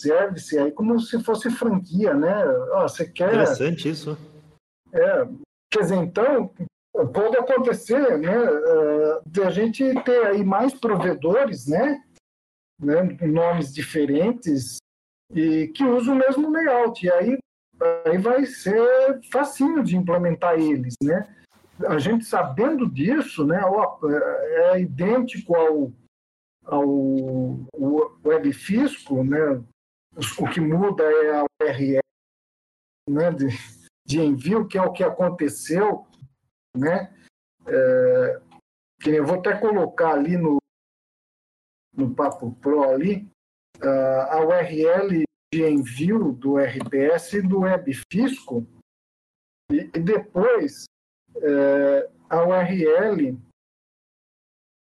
[0.00, 2.44] service aí como se fosse franquia, né?
[2.74, 3.28] Oh, você quer...
[3.28, 4.18] Interessante isso.
[4.92, 5.28] É,
[5.70, 6.50] quer dizer, então,
[7.12, 12.02] pode acontecer né, é, de a gente ter aí mais provedores, né,
[12.80, 14.78] né, nomes diferentes,
[15.34, 17.04] e que usam o mesmo layout.
[17.04, 17.38] E aí,
[18.06, 21.26] aí vai ser facinho de implementar eles, né?
[21.88, 25.92] A gente sabendo disso, né, ó, é idêntico ao,
[26.64, 27.60] ao
[28.24, 29.62] webfisco, né?
[30.38, 32.00] O que muda é a URL,
[33.10, 33.48] né, de,
[34.06, 36.06] de envio, que é o que aconteceu,
[36.74, 37.12] né?
[37.66, 38.40] É,
[39.00, 40.58] que eu vou até colocar ali no,
[41.92, 43.28] no Papo Pro ali,
[44.30, 48.66] a URL de envio do RPS e do WebFisco,
[49.70, 50.84] e, e depois
[51.36, 53.38] é, a URL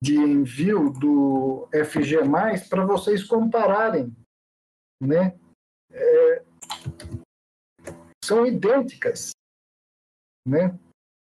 [0.02, 2.18] de envio do FG+,
[2.68, 4.14] para vocês compararem,
[5.00, 5.38] né?
[8.24, 9.32] São idênticas,
[10.48, 10.78] né?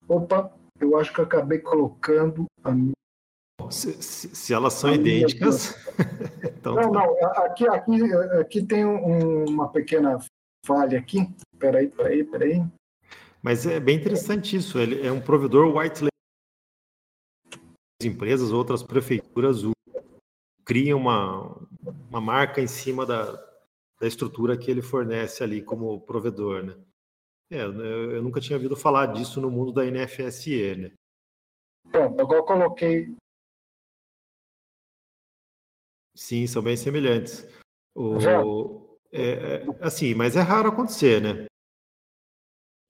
[0.07, 2.93] Opa, eu acho que eu acabei colocando a minha
[3.69, 5.75] se, se, se, elas são idênticas.
[6.57, 6.99] então, não, tá.
[6.99, 10.19] não, aqui, aqui, aqui tem um, uma pequena
[10.65, 11.27] falha aqui.
[11.59, 12.63] Peraí, peraí, peraí.
[13.41, 14.79] Mas é bem interessante isso.
[14.79, 16.09] Ele é um provedor white label.
[18.03, 19.63] Empresas, outras prefeituras
[20.63, 21.57] criam uma,
[22.09, 23.33] uma marca em cima da,
[23.99, 26.77] da estrutura que ele fornece ali como provedor, né?
[27.49, 30.91] É, eu, nunca tinha ouvido falar disso no mundo da NFSE, né?
[31.91, 33.15] Pronto, agora eu coloquei
[36.15, 37.45] Sim, são bem semelhantes.
[37.93, 41.45] O, é, é, assim, mas é raro acontecer, né?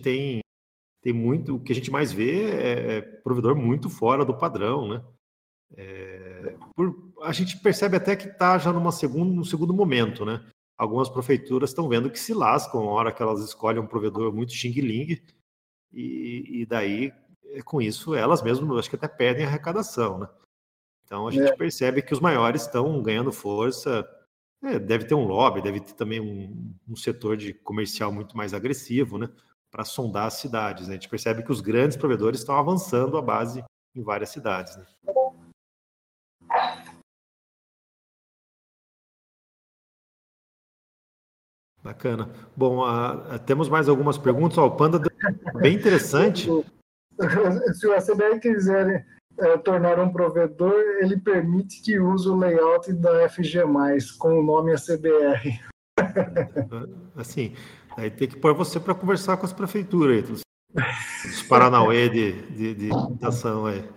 [0.01, 0.41] Tem,
[1.01, 1.55] tem muito.
[1.55, 5.03] O que a gente mais vê é, é provedor muito fora do padrão, né?
[5.75, 10.47] É, por, a gente percebe até que está já numa segundo, num segundo momento, né?
[10.77, 14.53] Algumas prefeituras estão vendo que se lascam a hora que elas escolhem um provedor muito
[14.53, 15.21] xing-ling,
[15.95, 17.13] e, e daí,
[17.45, 20.27] é, com isso, elas mesmas acho que até perdem a arrecadação, né?
[21.05, 21.55] Então a gente é.
[21.55, 24.05] percebe que os maiores estão ganhando força.
[24.63, 28.53] É, deve ter um lobby, deve ter também um, um setor de comercial muito mais
[28.53, 29.29] agressivo, né?
[29.71, 30.87] Para sondar as cidades.
[30.87, 30.95] Né?
[30.95, 33.63] A gente percebe que os grandes provedores estão avançando a base
[33.95, 34.75] em várias cidades.
[34.75, 34.85] Né?
[41.85, 42.31] Bacana.
[42.57, 44.57] Bom, uh, temos mais algumas perguntas.
[44.57, 44.99] Ó, o Panda
[45.61, 46.49] bem interessante.
[47.75, 49.05] Se o CBR quiser
[49.37, 53.61] é, tornar um provedor, ele permite que use o layout da FG+,
[54.17, 55.61] com o nome ACBR.
[57.15, 57.53] Assim,
[57.95, 60.41] aí tem que pôr você para conversar com as prefeituras, os,
[61.23, 62.89] os Paranauê de, de, de
[63.21, 63.87] ação aí.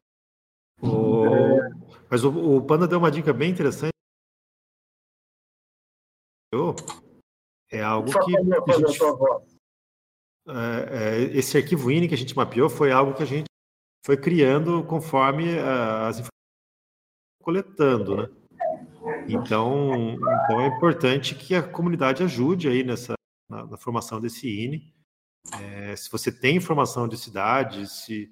[0.82, 1.24] O.
[2.10, 3.92] Mas o, o Panda deu uma dica bem interessante.
[7.70, 8.98] É algo que, que gente,
[10.48, 13.46] é, é, esse arquivo INI que a gente mapeou foi algo que a gente
[14.04, 16.28] foi criando conforme as informações
[17.42, 18.28] coletando, né?
[19.28, 23.14] Então, então é importante que a comunidade ajude aí nessa
[23.48, 24.92] na, na formação desse INE.
[25.60, 28.30] É, se você tem informação de cidade, se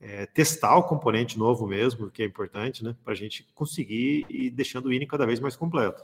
[0.00, 2.94] é, testar o componente novo mesmo, que é importante, né?
[3.02, 6.02] Para a gente conseguir ir deixando o INE cada vez mais completo.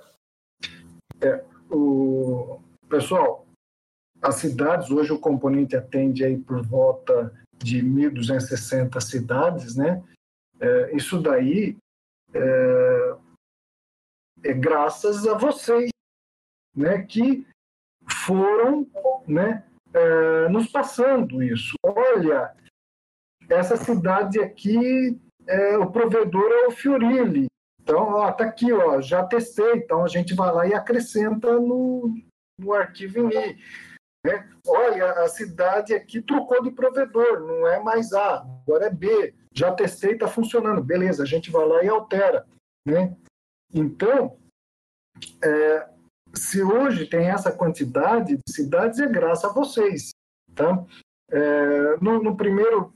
[1.21, 2.61] É, o...
[2.89, 3.47] Pessoal,
[4.23, 10.03] as cidades, hoje o componente atende aí por volta de 1.260 cidades, né?
[10.61, 11.77] É, isso daí
[12.33, 13.17] é,
[14.45, 15.91] é, graças a vocês,
[16.77, 17.03] né?
[17.03, 17.47] Que
[18.27, 18.87] foram,
[19.27, 19.65] né?
[19.93, 21.75] É, nos passando isso.
[21.83, 22.55] Olha,
[23.49, 27.47] essa cidade aqui, é, o provedor é o Fiorilli.
[27.81, 29.75] Então, ó, tá aqui, ó, já testei.
[29.75, 32.15] Então a gente vai lá e acrescenta no,
[32.65, 33.59] no arquivo INI.
[34.25, 34.49] Né?
[34.67, 39.35] Olha, a cidade aqui trocou de provedor, não é mais A, agora é B.
[39.53, 40.83] Já testei, está funcionando.
[40.83, 42.47] Beleza, a gente vai lá e altera.
[42.87, 43.15] Né?
[43.73, 44.39] Então,
[45.45, 45.89] é,
[46.35, 50.11] se hoje tem essa quantidade de cidades, é graças a vocês.
[50.55, 50.85] Tá?
[51.31, 52.95] É, no, no, primeiro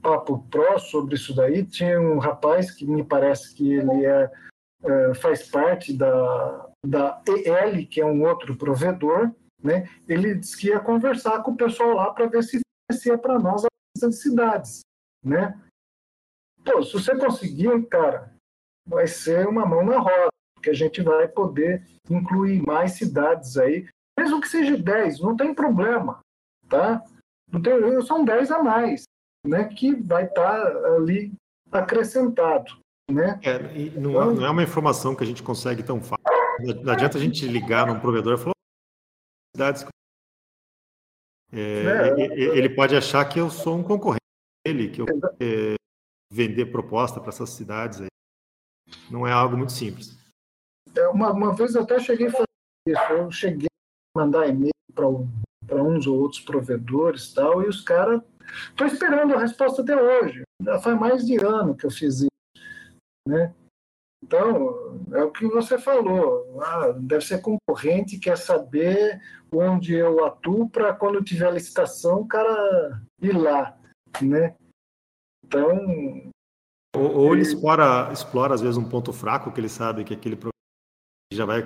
[0.00, 4.30] papo pró sobre isso daí, tinha um rapaz que me parece que ele é,
[4.84, 9.32] é faz parte da, da EL, que é um outro provedor,
[9.62, 9.88] né?
[10.06, 12.60] Ele disse que ia conversar com o pessoal lá para ver se
[12.90, 14.80] fornecia para nós a lista de cidades,
[15.24, 15.58] né?
[16.64, 18.34] Pô, se você conseguir, cara,
[18.86, 23.86] vai ser uma mão na roda, porque a gente vai poder incluir mais cidades aí,
[24.18, 26.20] mesmo que seja 10, não tem problema,
[26.68, 27.02] tá?
[27.50, 29.04] Não tem, são 10 a mais,
[29.46, 29.64] né?
[29.64, 31.32] Que vai estar tá ali
[31.72, 32.76] acrescentado,
[33.10, 33.40] né?
[33.42, 33.58] É,
[33.98, 36.33] não, então, não, é uma informação que a gente consegue tão fácil.
[36.60, 38.54] Não adianta a gente ligar num provedor e falar,
[39.54, 39.84] cidades.
[41.52, 44.20] É, é, ele pode achar que eu sou um concorrente
[44.66, 45.06] dele, que eu
[45.40, 45.74] é,
[46.32, 48.08] vender proposta para essas cidades aí.
[49.10, 50.18] Não é algo muito simples.
[50.96, 52.44] É, uma, uma vez eu até cheguei a fazer
[52.88, 53.12] isso.
[53.12, 58.20] Eu cheguei a mandar e-mail para uns ou outros provedores tal, e os caras.
[58.68, 60.42] Estou esperando a resposta até hoje.
[60.62, 62.28] Já faz mais de ano que eu fiz isso.
[63.26, 63.54] Né?
[64.24, 66.58] Então, é o que você falou.
[66.62, 69.20] Ah, deve ser concorrente, quer saber
[69.52, 73.78] onde eu atuo para quando tiver licitação o cara ir lá,
[74.22, 74.56] né?
[75.44, 76.32] Então,
[76.96, 80.38] Ou, ou ele explora, explora, às vezes, um ponto fraco que ele sabe que aquele
[81.30, 81.62] já vai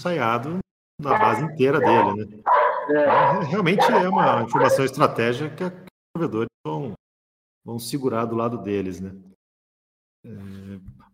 [0.00, 0.60] ensaiado
[0.98, 2.42] na base inteira dele, né?
[2.90, 3.44] É.
[3.44, 6.94] Realmente é uma informação estratégica que os provedores vão,
[7.64, 9.12] vão segurar do lado deles, né?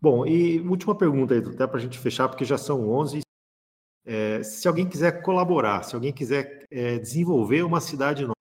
[0.00, 3.20] Bom, e última pergunta aí, até para a gente fechar, porque já são 11.
[4.04, 8.34] É, se alguém quiser colaborar, se alguém quiser é, desenvolver uma cidade nova,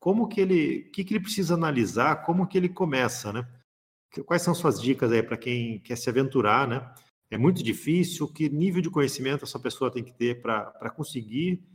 [0.00, 3.46] como que ele, o que, que ele precisa analisar, como que ele começa, né?
[4.26, 6.94] Quais são suas dicas aí para quem quer se aventurar, né?
[7.30, 11.66] É muito difícil, que nível de conhecimento essa pessoa tem que ter para conseguir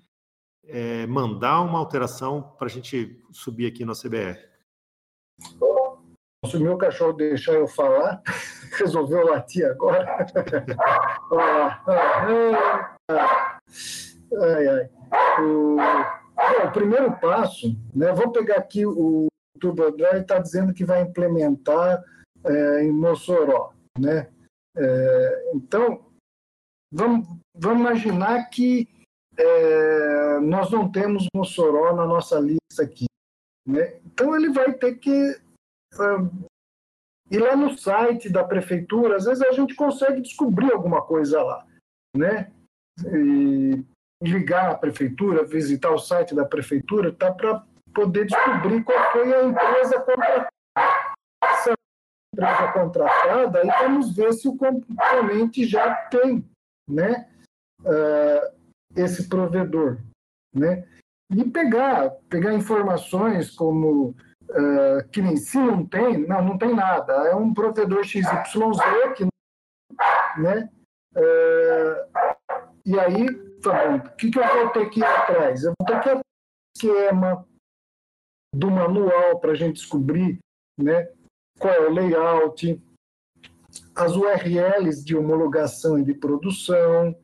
[0.63, 4.39] é, mandar uma alteração para a gente subir aqui no CBR?
[6.45, 8.21] Se o meu cachorro deixar eu falar,
[8.79, 10.05] resolveu latir agora.
[14.41, 14.89] ai, ai.
[15.41, 19.27] O, bom, o primeiro passo, né, vou pegar aqui o
[19.59, 22.01] Turbo Android está dizendo que vai implementar
[22.45, 23.73] é, em Mossoró.
[23.97, 24.29] Né?
[24.77, 26.05] É, então,
[26.91, 28.87] vamos, vamos imaginar que
[29.37, 33.05] é, nós não temos Mossoró na nossa lista aqui.
[33.67, 33.99] Né?
[34.05, 35.37] Então, ele vai ter que
[37.31, 39.15] ir lá no site da prefeitura.
[39.15, 41.65] Às vezes, a gente consegue descobrir alguma coisa lá.
[42.15, 42.51] Né?
[43.05, 43.85] E
[44.21, 47.63] ligar à prefeitura, visitar o site da prefeitura, tá para
[47.93, 50.49] poder descobrir qual foi a empresa contratada.
[51.63, 51.75] Se a
[52.33, 56.45] empresa contratada, aí vamos ver se o componente já tem
[56.87, 57.29] né,
[57.81, 58.55] uh,
[58.95, 59.99] esse provedor.
[60.53, 60.85] Né?
[61.31, 64.15] E pegar, pegar informações como
[64.49, 67.13] uh, que nem se não tem, não, não tem nada.
[67.27, 68.29] É um provedor XYZ
[69.15, 69.27] que
[70.41, 70.69] né?
[71.15, 72.29] Uh,
[72.85, 75.63] e aí, tá o que, que eu vou ter que ir atrás?
[75.63, 76.21] Eu vou ter que ir
[76.75, 77.45] esquema
[78.53, 80.39] do manual para a gente descobrir
[80.79, 81.09] né,
[81.59, 82.81] qual é o layout,
[83.95, 87.15] as URLs de homologação e de produção,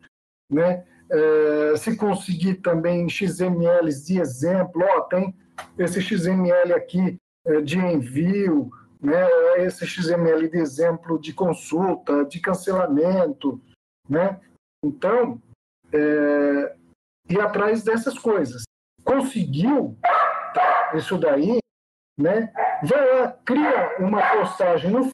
[0.52, 0.86] né?
[1.10, 5.36] É, se conseguir também XMLs de exemplo, ó, tem
[5.78, 9.28] esse XML aqui é, de envio, né?
[9.58, 13.62] esse XML de exemplo de consulta, de cancelamento,
[14.10, 14.40] né?
[14.84, 15.42] Então,
[15.94, 16.76] é,
[17.40, 18.64] atrás dessas coisas.
[19.04, 19.96] Conseguiu
[20.96, 21.60] isso daí,
[22.20, 22.52] né?
[22.84, 25.10] Vai lá, cria uma postagem no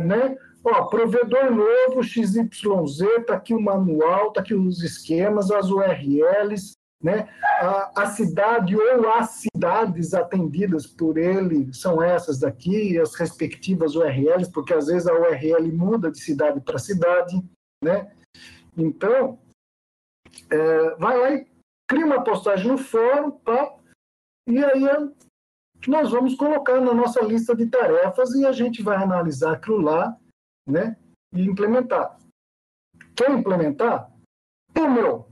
[0.00, 0.36] né?
[0.64, 6.72] Ó, provedor novo, XYZ, tá aqui o manual, tá aqui os esquemas, as URLs,
[7.04, 7.28] né?
[7.60, 14.50] A, a, cidade ou as cidades atendidas por ele são essas daqui, as respectivas URLs,
[14.50, 17.36] porque às vezes a URL muda de cidade para cidade,
[17.84, 18.10] né?
[18.74, 19.38] Então,
[20.50, 21.46] é, vai lá e
[21.86, 23.38] cria uma postagem no fórum?
[24.48, 24.82] E aí
[25.86, 30.16] nós vamos colocar na nossa lista de tarefas e a gente vai analisar aquilo lá,
[30.66, 30.96] né?
[31.34, 32.16] E implementar.
[33.14, 34.10] Quer implementar?
[34.72, 35.28] Pô, meu,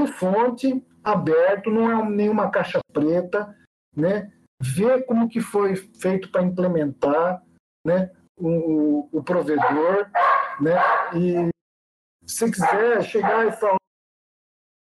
[0.00, 3.56] o fonte aberto, não é nenhuma caixa preta,
[3.96, 4.32] né?
[4.60, 7.42] Vê como que foi feito para implementar,
[7.84, 8.10] né?
[8.36, 10.10] O, o, provedor,
[10.60, 10.76] né?
[11.14, 11.50] E
[12.26, 13.76] se quiser chegar e falar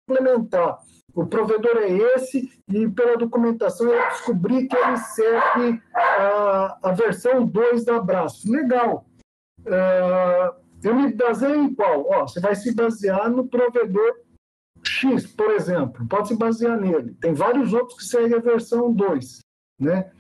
[0.08, 0.78] implementar
[1.14, 7.46] o provedor é esse, e pela documentação eu descobri que ele serve a, a versão
[7.46, 8.50] 2 da Abraço.
[8.50, 9.06] Legal.
[9.60, 12.04] Uh, eu me baseio em qual?
[12.08, 14.12] Ó, você vai se basear no provedor
[15.12, 16.06] X, por exemplo.
[16.06, 17.14] Pode se basear nele.
[17.14, 19.40] Tem vários outros que seguem a versão 2,
[19.80, 20.12] né?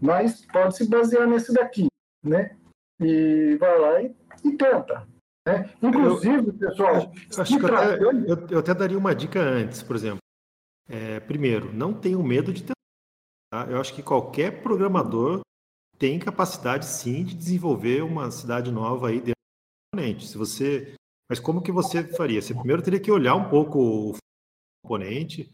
[0.00, 1.86] Mas pode se basear nesse daqui,
[2.24, 2.56] né?
[3.00, 5.06] E vai lá e, e tenta.
[5.46, 5.70] Né?
[5.82, 7.12] Inclusive, eu, pessoal.
[7.38, 10.18] Acho que eu até, eu, eu até daria uma dica antes, por exemplo.
[10.88, 12.72] É, primeiro, não tenham medo de ter.
[13.50, 13.66] Tá?
[13.68, 15.40] Eu acho que qualquer programador
[15.98, 20.26] tem capacidade sim de desenvolver uma cidade nova aí dentro do componente.
[20.26, 20.94] Se você,
[21.32, 22.42] mas como que você faria?
[22.42, 24.16] Você primeiro teria que olhar um pouco o
[24.82, 25.50] componente.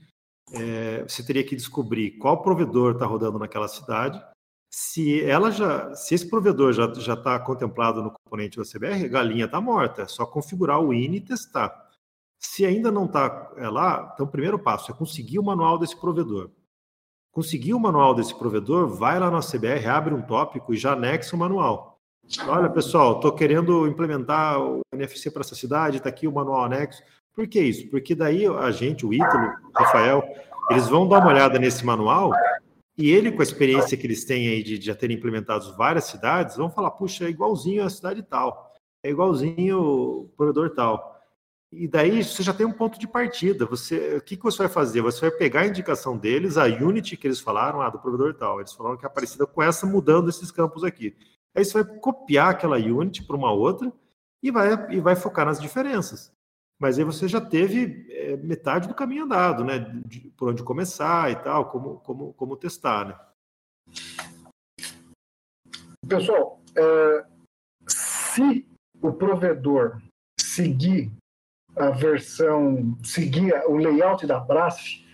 [0.53, 4.21] É, você teria que descobrir qual provedor está rodando naquela cidade.
[4.69, 9.45] Se ela já, se esse provedor já já está contemplado no componente da CBR, galinha
[9.45, 10.03] está morta.
[10.03, 11.73] É só configurar o INI e testar.
[12.41, 15.97] Se ainda não está é, lá, então o primeiro passo é conseguir o manual desse
[15.97, 16.51] provedor.
[17.31, 21.37] Conseguir o manual desse provedor, vai lá na CBR, abre um tópico e já anexa
[21.37, 21.88] o manual.
[22.47, 27.03] Olha, pessoal, estou querendo implementar o NFC para essa cidade, está aqui o manual anexo.
[27.35, 27.89] Por que isso?
[27.89, 30.23] Porque daí a gente, o Ítalo, o Rafael,
[30.71, 32.33] eles vão dar uma olhada nesse manual
[32.99, 36.05] e ele, com a experiência que eles têm aí de, de já terem implementado várias
[36.05, 38.75] cidades, vão falar, puxa, é igualzinho a cidade tal,
[39.05, 41.17] é igualzinho o provedor tal.
[41.71, 43.67] E daí você já tem um ponto de partida.
[43.67, 45.03] Você, o que, que você vai fazer?
[45.03, 48.59] Você vai pegar a indicação deles, a Unity que eles falaram, ah, do provedor tal.
[48.59, 51.15] Eles falaram que é parecida com essa, mudando esses campos aqui.
[51.57, 53.93] Aí você vai copiar aquela unit para uma outra
[54.43, 56.33] e vai, e vai focar nas diferenças.
[56.81, 59.79] Mas aí você já teve é, metade do caminho andado, né?
[60.07, 63.19] De, por onde começar e tal, como, como, como testar, né?
[66.09, 67.27] Pessoal, é,
[67.89, 68.67] se
[69.03, 70.01] o provedor
[70.41, 71.11] seguir
[71.77, 75.05] a versão, seguir o layout da Brasf,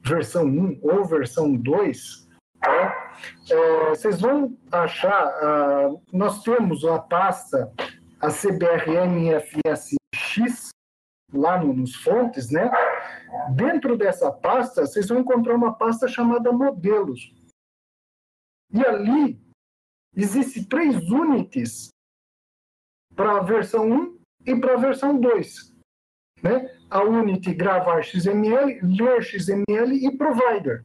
[0.00, 2.21] versão 1 ou versão 2,
[2.62, 3.02] tá?
[3.50, 7.72] é, vocês vão achar, uh, nós temos a pasta,
[8.20, 9.98] a CBRNFSX,
[11.32, 12.70] lá no, nos fontes, né?
[13.54, 17.32] Dentro dessa pasta, vocês vão encontrar uma pasta chamada modelos.
[18.72, 19.40] E ali
[20.14, 21.88] existem três unidades
[23.14, 25.72] para a versão 1 e para a versão 2.
[26.42, 26.74] Né?
[26.90, 30.84] A unit gravar XML, ler XML e provider.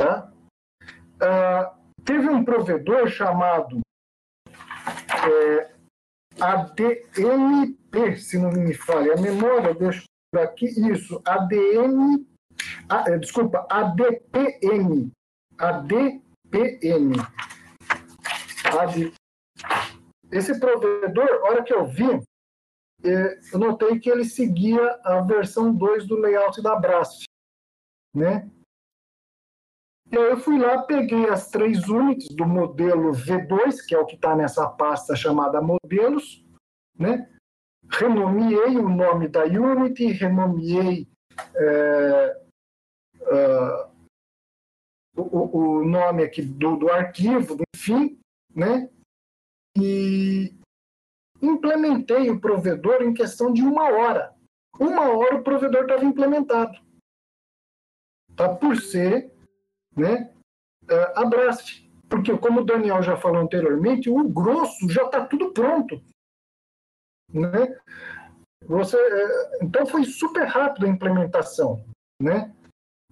[0.00, 0.32] Tá?
[1.16, 3.80] Uh, teve um provedor chamado
[4.48, 5.74] é,
[6.40, 10.02] ADMP, se não me falha a memória, deixa
[10.32, 12.24] eu aqui, isso, ADM,
[12.88, 15.12] a, é, desculpa, ADPM,
[15.58, 17.16] ADPM.
[18.80, 19.12] AD,
[20.32, 22.08] esse provedor, hora que eu vi,
[23.04, 27.24] é, eu notei que ele seguia a versão 2 do layout da Brasf,
[28.16, 28.50] né?
[30.12, 34.06] E aí eu fui lá, peguei as três unidades do modelo V2, que é o
[34.06, 36.44] que está nessa pasta chamada modelos,
[36.98, 37.30] né?
[37.88, 41.08] Renomeei o nome da unit, renomeei
[41.54, 42.42] é,
[43.22, 43.90] uh,
[45.16, 48.20] o, o, nome aqui do, do arquivo, enfim,
[48.54, 48.88] né?
[49.76, 50.54] e
[51.40, 54.34] implementei o provedor em questão de uma hora.
[54.78, 56.78] Uma hora o provedor estava implementado.
[58.36, 58.54] Tá?
[58.54, 59.32] Por ser
[59.96, 60.32] né,
[60.88, 61.88] é, a Brasf.
[62.08, 66.02] Porque, como o Daniel já falou anteriormente, o grosso já está tudo pronto.
[67.32, 67.78] Né?
[68.66, 71.84] Você, é, então foi super rápido a implementação.
[72.20, 72.52] Né?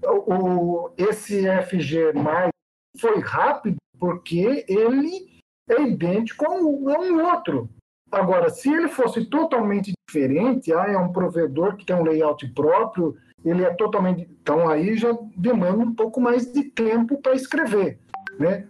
[0.02, 2.50] O, esse FG mais
[2.98, 7.68] foi rápido porque ele é idêntico a um, a um outro.
[8.10, 13.16] Agora, se ele fosse totalmente diferente, ah, é um provedor que tem um layout próprio,
[13.48, 14.28] ele é totalmente.
[14.40, 17.98] Então, aí já demanda um pouco mais de tempo para escrever,
[18.38, 18.68] né?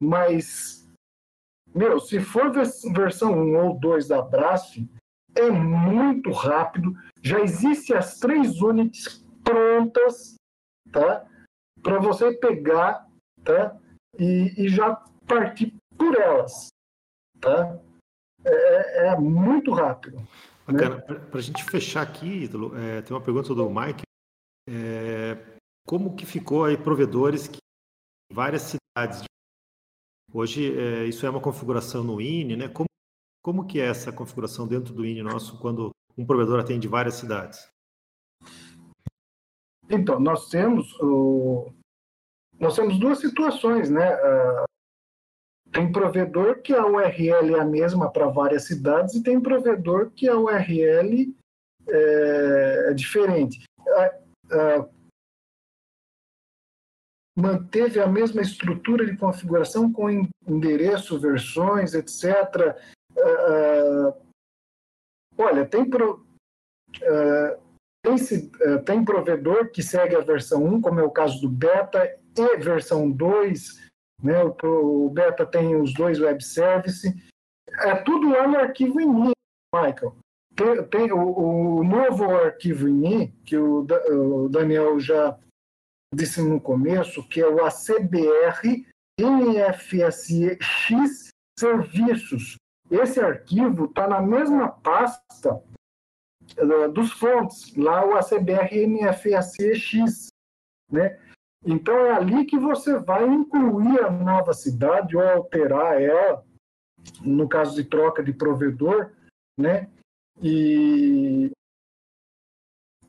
[0.00, 0.88] Mas,
[1.74, 4.78] meu, se for versão 1 ou 2 da Brasf,
[5.34, 6.94] é muito rápido.
[7.22, 10.34] Já existem as três unidades prontas,
[10.92, 11.26] tá?
[11.82, 13.06] Para você pegar,
[13.44, 13.76] tá?
[14.18, 14.94] E, e já
[15.26, 16.68] partir por elas.
[17.40, 17.78] Tá?
[18.44, 20.18] É, é muito rápido.
[20.66, 20.88] Né?
[21.30, 24.07] Para a gente fechar aqui, é, tem uma pergunta do Mike.
[24.70, 25.34] É,
[25.86, 27.56] como que ficou aí provedores que
[28.30, 29.24] várias cidades?
[30.30, 32.68] Hoje é, isso é uma configuração no INE, né?
[32.68, 32.86] Como,
[33.42, 37.66] como que é essa configuração dentro do INE nosso quando um provedor atende várias cidades?
[39.88, 41.72] Então, nós temos o...
[42.60, 44.14] nós temos duas situações, né?
[44.16, 44.64] Uh,
[45.72, 50.28] tem provedor que a URL é a mesma para várias cidades e tem provedor que
[50.28, 51.34] a URL
[51.88, 53.64] é, é diferente.
[57.36, 60.10] Manteve a mesma estrutura de configuração com
[60.46, 62.76] endereço, versões, etc.
[65.36, 66.26] olha, tem, pro,
[68.02, 68.16] tem,
[68.84, 72.04] tem provedor que segue a versão 1, como é o caso do beta,
[72.36, 73.88] e versão 2
[74.22, 74.42] né?
[74.44, 77.12] O, o Beta tem os dois web services.
[77.80, 79.32] É tudo lá no arquivo INI,
[79.74, 80.16] Michael.
[80.58, 85.38] Tem, tem o, o, novo arquivo INI, que o, o, Daniel já
[86.12, 88.84] disse no começo, que é o ACBR
[89.20, 90.58] NFSX
[91.56, 92.56] Serviços.
[92.90, 95.62] Esse arquivo está na mesma pasta
[96.58, 100.30] uh, dos fontes, lá o ACBR NFSX,
[100.90, 101.20] né?
[101.64, 106.44] Então é ali que você vai incluir a nova cidade ou alterar ela,
[107.20, 109.12] no caso de troca de provedor,
[109.56, 109.88] né?
[110.42, 111.50] E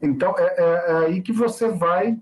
[0.02, 2.18] então é, é, é aí que você vai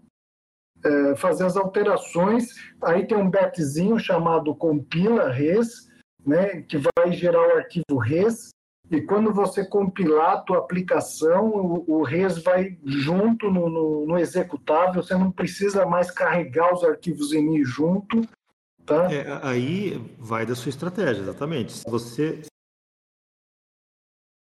[0.84, 2.47] é, fazer as alterações.
[2.84, 5.89] Aí tem um betzinho chamado compila res,
[6.25, 6.61] né?
[6.63, 8.51] Que vai gerar o arquivo res
[8.89, 14.17] e quando você compilar a tua aplicação, o, o res vai junto no, no, no,
[14.17, 18.21] executável, você não precisa mais carregar os arquivos INI junto.
[18.85, 19.11] Tá?
[19.11, 21.73] É, aí vai da sua estratégia, exatamente.
[21.73, 22.41] Se você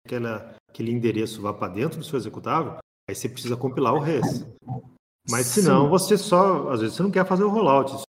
[0.09, 2.79] aquela, aquele endereço vá para dentro do seu executável,
[3.09, 4.47] aí você precisa compilar o res.
[5.31, 8.09] Mas se não, você só, às vezes você não quer fazer o rollout,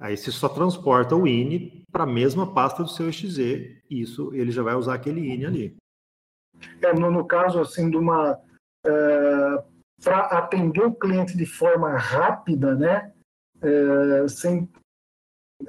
[0.00, 4.34] Aí você só transporta o INI para a mesma pasta do seu exe, e isso
[4.34, 5.76] ele já vai usar aquele INI ali.
[6.82, 8.38] É, no, no caso assim de uma
[8.84, 9.64] é,
[10.02, 13.12] para atender o cliente de forma rápida, né?
[13.62, 14.68] É, sem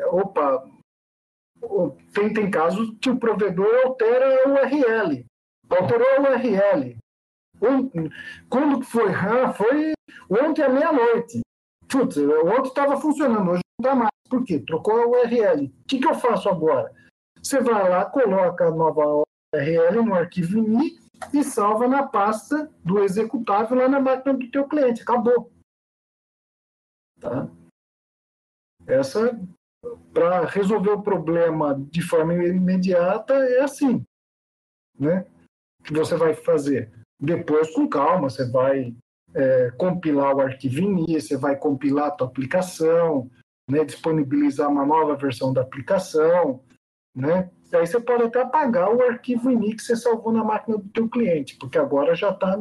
[0.08, 0.68] opa,
[2.14, 5.26] tem, tem casos que o provedor altera o URL,
[5.70, 6.98] alterou o URL.
[8.50, 9.12] Quando foi?
[9.14, 9.94] Ah, foi
[10.30, 11.42] ontem à meia-noite.
[11.88, 14.12] Putz, ontem estava funcionando, hoje não está mais.
[14.30, 14.60] Por quê?
[14.60, 15.66] Trocou a URL.
[15.66, 16.92] O que, que eu faço agora?
[17.42, 19.24] Você vai lá, coloca a nova
[19.54, 21.00] URL no arquivo INI
[21.34, 25.04] e salva na pasta do executável lá na máquina do teu cliente.
[25.04, 25.52] Acabou.
[27.20, 27.48] Tá?
[28.88, 29.40] Essa,
[30.14, 34.04] para resolver o problema de forma imediata, é assim.
[34.98, 35.26] Né?
[35.86, 36.92] que você vai fazer?
[37.20, 38.94] Depois, com calma, você vai
[39.34, 43.30] é, compilar o arquivo INI, você vai compilar a tua aplicação,
[43.70, 46.62] né, disponibilizar uma nova versão da aplicação,
[47.16, 47.50] né?
[47.72, 50.90] E aí você pode até apagar o arquivo INI que você salvou na máquina do
[50.90, 52.58] teu cliente, porque agora já está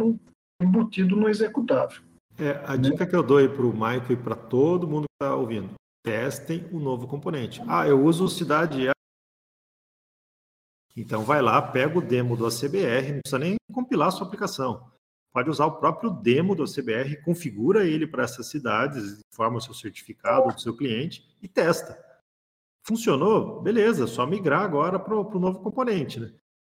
[0.61, 2.03] embutido no executável.
[2.39, 5.25] É, a dica que eu dou aí para o Michael e para todo mundo que
[5.25, 5.71] está ouvindo,
[6.05, 7.61] testem o novo componente.
[7.67, 8.95] Ah, eu uso Cidade
[10.97, 14.89] então vai lá, pega o demo do ACBR, não precisa nem compilar a sua aplicação.
[15.33, 19.75] Pode usar o próprio demo do ACBR, configura ele para essas cidades, forma o seu
[19.75, 21.99] certificado do seu cliente e testa.
[22.87, 23.61] Funcionou?
[23.61, 26.21] Beleza, só migrar agora para o novo componente.
[26.21, 26.33] Né?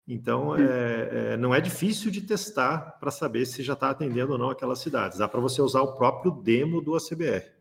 [0.09, 4.39] Então, é, é, não é difícil de testar para saber se já está atendendo ou
[4.39, 5.19] não aquelas cidades.
[5.19, 7.56] Dá para você usar o próprio demo do ACBR.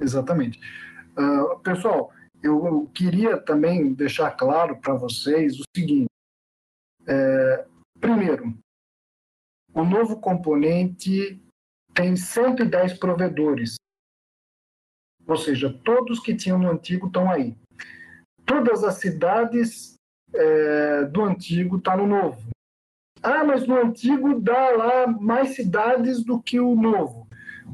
[0.00, 0.60] Exatamente.
[1.16, 2.12] Uh, pessoal,
[2.42, 6.08] eu queria também deixar claro para vocês o seguinte:
[7.06, 7.66] é,
[8.00, 8.54] primeiro,
[9.74, 11.42] o novo componente
[11.94, 13.76] tem 110 provedores,
[15.26, 17.56] ou seja, todos que tinham no antigo estão aí.
[18.46, 19.94] Todas as cidades
[20.32, 22.48] é, do antigo estão tá no novo.
[23.22, 27.27] Ah, mas no antigo dá lá mais cidades do que o novo.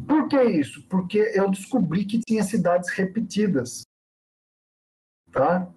[0.06, 0.86] Por que isso?
[0.88, 3.82] Porque eu descobri que tinha cidades repetidas.
[5.30, 5.68] Tá?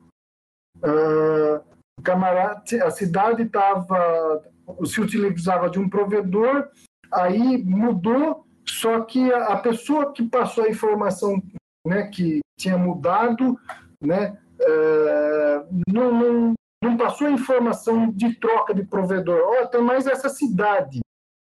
[0.78, 1.64] Uh,
[2.04, 4.44] camarada, a cidade estava
[4.86, 6.70] se utilizava de um provedor,
[7.12, 11.42] aí mudou, só que a, pessoa que passou a informação
[11.86, 13.58] né, que tinha mudado,
[14.02, 16.54] né, uh, não, não,
[16.84, 19.40] não, passou a informação de troca de provedor.
[19.40, 21.00] Oh, tem mais essa cidade,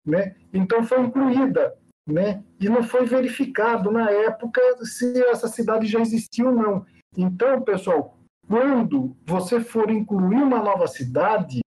[0.05, 0.35] né?
[0.53, 1.77] Então foi incluída,
[2.07, 2.43] né?
[2.61, 6.87] E não foi verificado na época se essa cidade já existia ou não.
[7.17, 11.61] Então, pessoal, quando você for incluir uma nova cidade,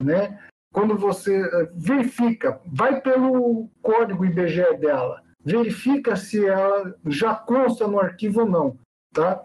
[0.00, 0.38] né,
[0.72, 8.00] quando você eh, verifica, vai pelo código IBGE dela, verifica se ela já consta no
[8.00, 8.78] arquivo ou não,
[9.12, 9.42] tá?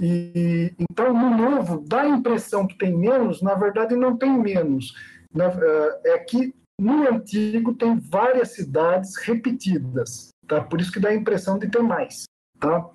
[0.00, 4.94] E, então, no novo, dá a impressão que tem menos, na verdade não tem menos.
[5.34, 10.64] Na, eh, é que no antigo tem várias cidades repetidas, tá?
[10.64, 12.24] Por isso que dá a impressão de ter mais,
[12.58, 12.90] tá?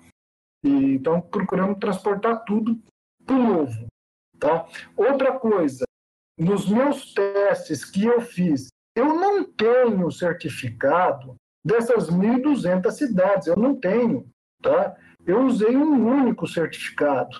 [0.64, 2.76] E, então, procuramos transportar tudo
[3.24, 3.86] para o novo.
[4.38, 4.66] Tá?
[4.96, 5.84] Outra coisa,
[6.38, 13.78] nos meus testes que eu fiz, eu não tenho certificado dessas 1.200 cidades, eu não
[13.78, 14.28] tenho.
[14.60, 14.96] Tá?
[15.24, 17.38] Eu usei um único certificado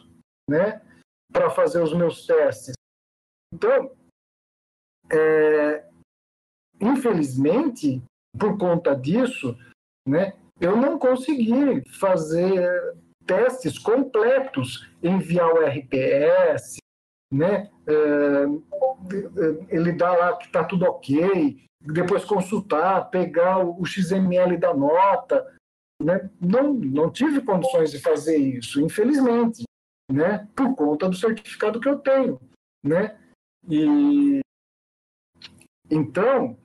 [0.49, 0.81] né,
[1.33, 2.75] para fazer os meus testes.
[3.53, 3.91] Então,
[5.11, 5.87] é,
[6.81, 8.03] infelizmente,
[8.39, 9.57] por conta disso,
[10.07, 12.97] né, eu não consegui fazer
[13.27, 16.77] testes completos, enviar o RPS,
[17.33, 17.71] né?
[17.87, 18.47] É,
[19.69, 25.45] ele dá lá que está tudo ok, depois consultar, pegar o XML da nota,
[26.01, 26.31] né?
[26.41, 29.65] Não, não tive condições de fazer isso, infelizmente,
[30.11, 30.49] né?
[30.55, 32.41] Por conta do certificado que eu tenho,
[32.85, 33.19] né?
[33.69, 34.41] E
[35.91, 36.57] então,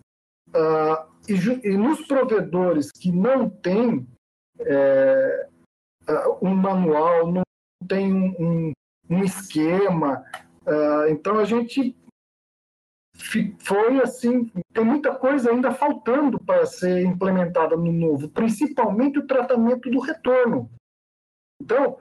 [0.56, 4.08] uh, e, e, nos provedores que não têm
[4.60, 5.50] é,
[6.10, 7.44] uh, um manual, não
[7.88, 8.72] tem um,
[9.10, 10.24] um esquema.
[10.66, 11.96] Uh, então a gente
[13.60, 19.90] foi assim, tem muita coisa ainda faltando para ser implementada no novo, principalmente o tratamento
[19.90, 20.70] do retorno.
[21.62, 22.00] Então,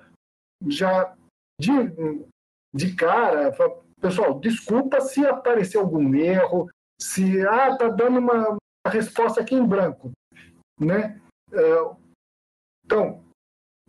[0.66, 1.14] já
[1.60, 1.70] de,
[2.74, 3.52] de cara,
[4.01, 6.70] pessoal, desculpa se aparecer algum erro,
[7.01, 8.56] se ah, tá dando uma,
[8.86, 10.10] resposta aqui em branco,
[10.78, 11.20] né?
[11.51, 11.97] Uh,
[12.85, 13.24] então,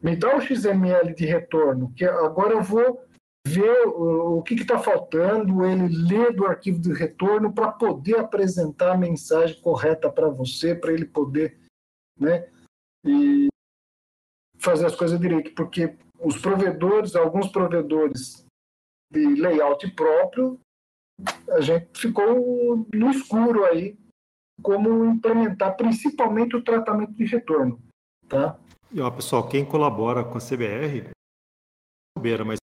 [0.02, 3.06] me dá o XML de retorno, que agora eu vou
[3.46, 8.94] ver o, o que está faltando, ele lê do arquivo de retorno para poder apresentar
[8.94, 11.60] a mensagem correta para você, para ele poder
[12.20, 12.48] né,
[13.06, 13.48] e
[14.60, 15.54] fazer as coisas direito.
[15.56, 18.46] Porque os provedores, alguns provedores
[19.12, 20.60] de layout próprio,
[21.50, 23.98] a gente ficou no escuro aí
[24.62, 27.82] como implementar principalmente o tratamento de retorno,
[28.28, 28.60] tá?
[28.92, 31.10] E ó, pessoal, quem colabora com a CBR,
[32.16, 32.58] bobeira, mas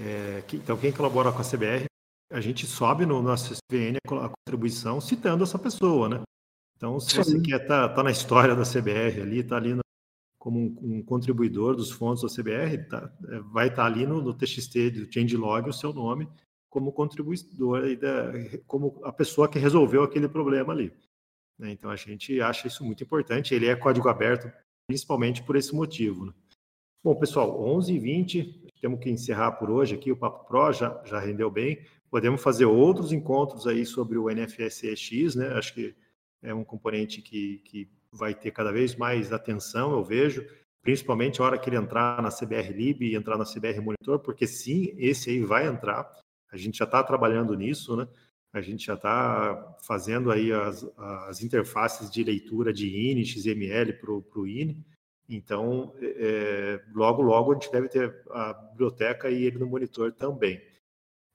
[0.00, 1.86] é, então quem colabora com a CBR,
[2.32, 6.22] a gente sobe no nosso SVN a contribuição citando essa pessoa, né?
[6.76, 7.22] Então, se Sim.
[7.22, 9.82] você quer estar tá, tá na história da CBR ali, tá ali no,
[10.40, 14.22] como um, um, contribuidor dos fondos da CBR, tá, é, vai estar tá ali no,
[14.22, 16.26] no, TXT do changelog o seu nome
[16.70, 18.32] como contribuidor, da,
[18.66, 20.90] como a pessoa que resolveu aquele problema ali.
[21.58, 21.72] Né?
[21.72, 23.54] Então, a gente acha isso muito importante.
[23.54, 24.50] Ele é código aberto
[24.88, 26.26] principalmente por esse motivo.
[26.26, 26.32] Né?
[27.04, 30.10] Bom, pessoal, 11h20, temos que encerrar por hoje aqui.
[30.10, 31.84] O Papo Pro já, já rendeu bem.
[32.10, 35.48] Podemos fazer outros encontros aí sobre o NFSX, né?
[35.50, 35.94] Acho que
[36.42, 40.46] é um componente que, que vai ter cada vez mais atenção, eu vejo,
[40.82, 44.46] principalmente a hora que ele entrar na CBR Lib e entrar na CBR Monitor, porque
[44.46, 46.10] sim, esse aí vai entrar.
[46.50, 48.08] A gente já está trabalhando nisso, né?
[48.52, 50.84] A gente já está fazendo aí as,
[51.28, 54.84] as interfaces de leitura de INI, XML para o INI.
[55.28, 60.60] Então, é, logo, logo a gente deve ter a biblioteca e ele no monitor também.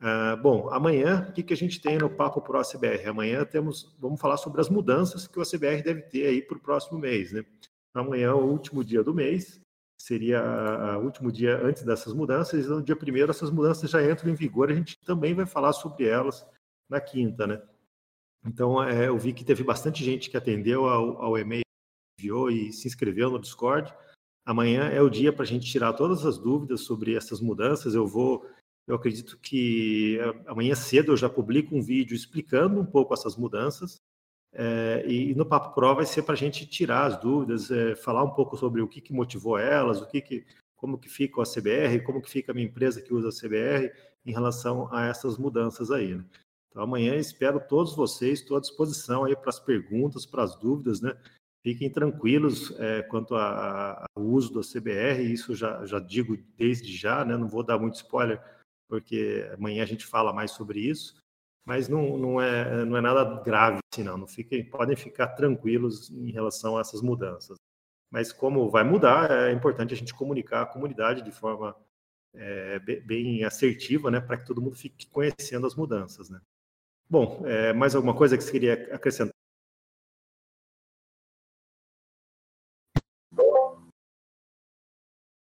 [0.01, 3.07] Uh, bom, amanhã, o que, que a gente tem no Papo Pro CBR?
[3.07, 6.61] Amanhã temos, vamos falar sobre as mudanças que o CBR deve ter aí para o
[6.61, 7.45] próximo mês, né?
[7.93, 9.61] Amanhã, o último dia do mês,
[9.97, 10.41] seria
[10.99, 14.35] o último dia antes dessas mudanças, e no dia primeiro essas mudanças já entram em
[14.35, 16.45] vigor, a gente também vai falar sobre elas
[16.89, 17.61] na quinta, né?
[18.45, 21.63] Então, é, eu vi que teve bastante gente que atendeu ao, ao e-mail,
[22.19, 23.91] enviou e se inscreveu no Discord.
[24.45, 27.95] Amanhã é o dia para a gente tirar todas as dúvidas sobre essas mudanças.
[27.95, 28.45] Eu vou
[28.87, 33.35] eu acredito que eh, amanhã cedo eu já publico um vídeo explicando um pouco essas
[33.35, 33.97] mudanças.
[34.57, 38.23] É, e no Papo Pro vai ser para a gente tirar as dúvidas, é, falar
[38.23, 40.45] um pouco sobre o que, que motivou elas, o que, que
[40.77, 43.91] como que fica a CBR, como que fica a minha empresa que usa a CBR
[44.25, 46.15] em relação a essas mudanças aí.
[46.15, 46.23] Né?
[46.69, 51.01] Então amanhã espero todos vocês, estou à disposição aí para as perguntas, para as dúvidas,
[51.01, 51.17] né?
[51.63, 57.35] Fiquem tranquilos é, quanto ao uso da CBR, isso já, já digo desde já, né?
[57.35, 58.39] Não vou dar muito spoiler
[58.87, 61.15] porque amanhã a gente fala mais sobre isso,
[61.65, 64.17] mas não, não, é, não é nada grave, assim, não.
[64.17, 67.57] não fiquem, podem ficar tranquilos em relação a essas mudanças.
[68.11, 71.75] Mas como vai mudar, é importante a gente comunicar a comunidade de forma
[72.33, 76.39] é, bem assertiva, né, para que todo mundo fique conhecendo as mudanças, né.
[77.09, 79.33] Bom, é, mais alguma coisa que você queria acrescentar?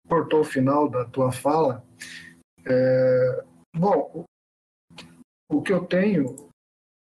[0.09, 1.85] Cortou o final da tua fala.
[2.67, 3.45] É,
[3.77, 4.25] bom,
[5.51, 6.49] o que eu tenho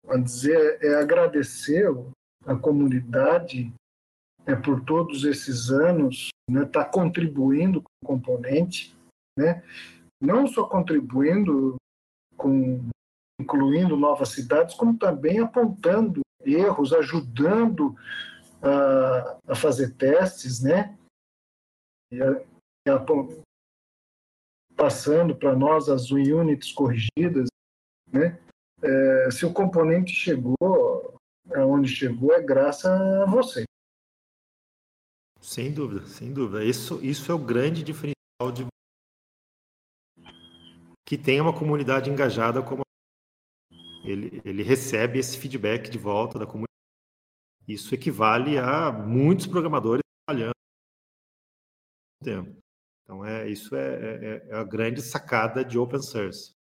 [0.07, 1.87] a dizer é agradecer
[2.45, 3.73] a comunidade
[4.45, 8.95] é, por todos esses anos, né, tá contribuindo com o componente,
[9.37, 9.63] né,
[10.21, 11.75] não só contribuindo
[12.37, 12.87] com
[13.39, 17.95] incluindo novas cidades, como também apontando erros, ajudando
[18.61, 20.97] a, a fazer testes, né,
[22.11, 22.41] e a,
[22.87, 22.99] e a,
[24.75, 27.47] passando para nós as units corrigidas,
[28.11, 28.39] né?
[28.81, 31.17] É, se o componente chegou
[31.53, 33.63] aonde chegou é graças a você.
[35.39, 36.63] Sem dúvida, sem dúvida.
[36.63, 38.65] Isso, isso é o grande diferencial de
[41.07, 42.81] que tem uma comunidade engajada como
[44.03, 46.65] ele, ele recebe esse feedback de volta da comunidade.
[47.67, 50.55] Isso equivale a muitos programadores trabalhando
[52.23, 52.64] tempo.
[53.05, 56.55] Então, é, isso é, é, é a grande sacada de open source.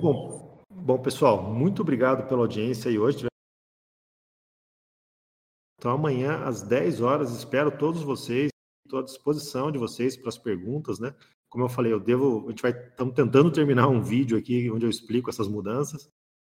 [0.00, 3.26] Bom, bom, pessoal, muito obrigado pela audiência e hoje.
[5.76, 8.50] Então, amanhã, às 10 horas, espero todos vocês,
[8.84, 11.12] estou à disposição de vocês para as perguntas, né?
[11.48, 14.86] Como eu falei, eu devo, a gente vai, estamos tentando terminar um vídeo aqui onde
[14.86, 16.08] eu explico essas mudanças.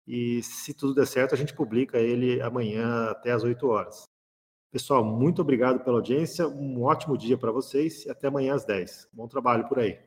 [0.05, 4.12] E se tudo der certo, a gente publica ele amanhã até às 8 horas.
[4.73, 9.07] Pessoal, muito obrigado pela audiência, um ótimo dia para vocês e até amanhã às 10.
[9.13, 10.01] Bom trabalho por aí.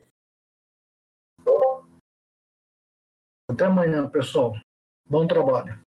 [3.49, 4.55] Até amanhã, pessoal.
[5.09, 5.86] Bom trabalho.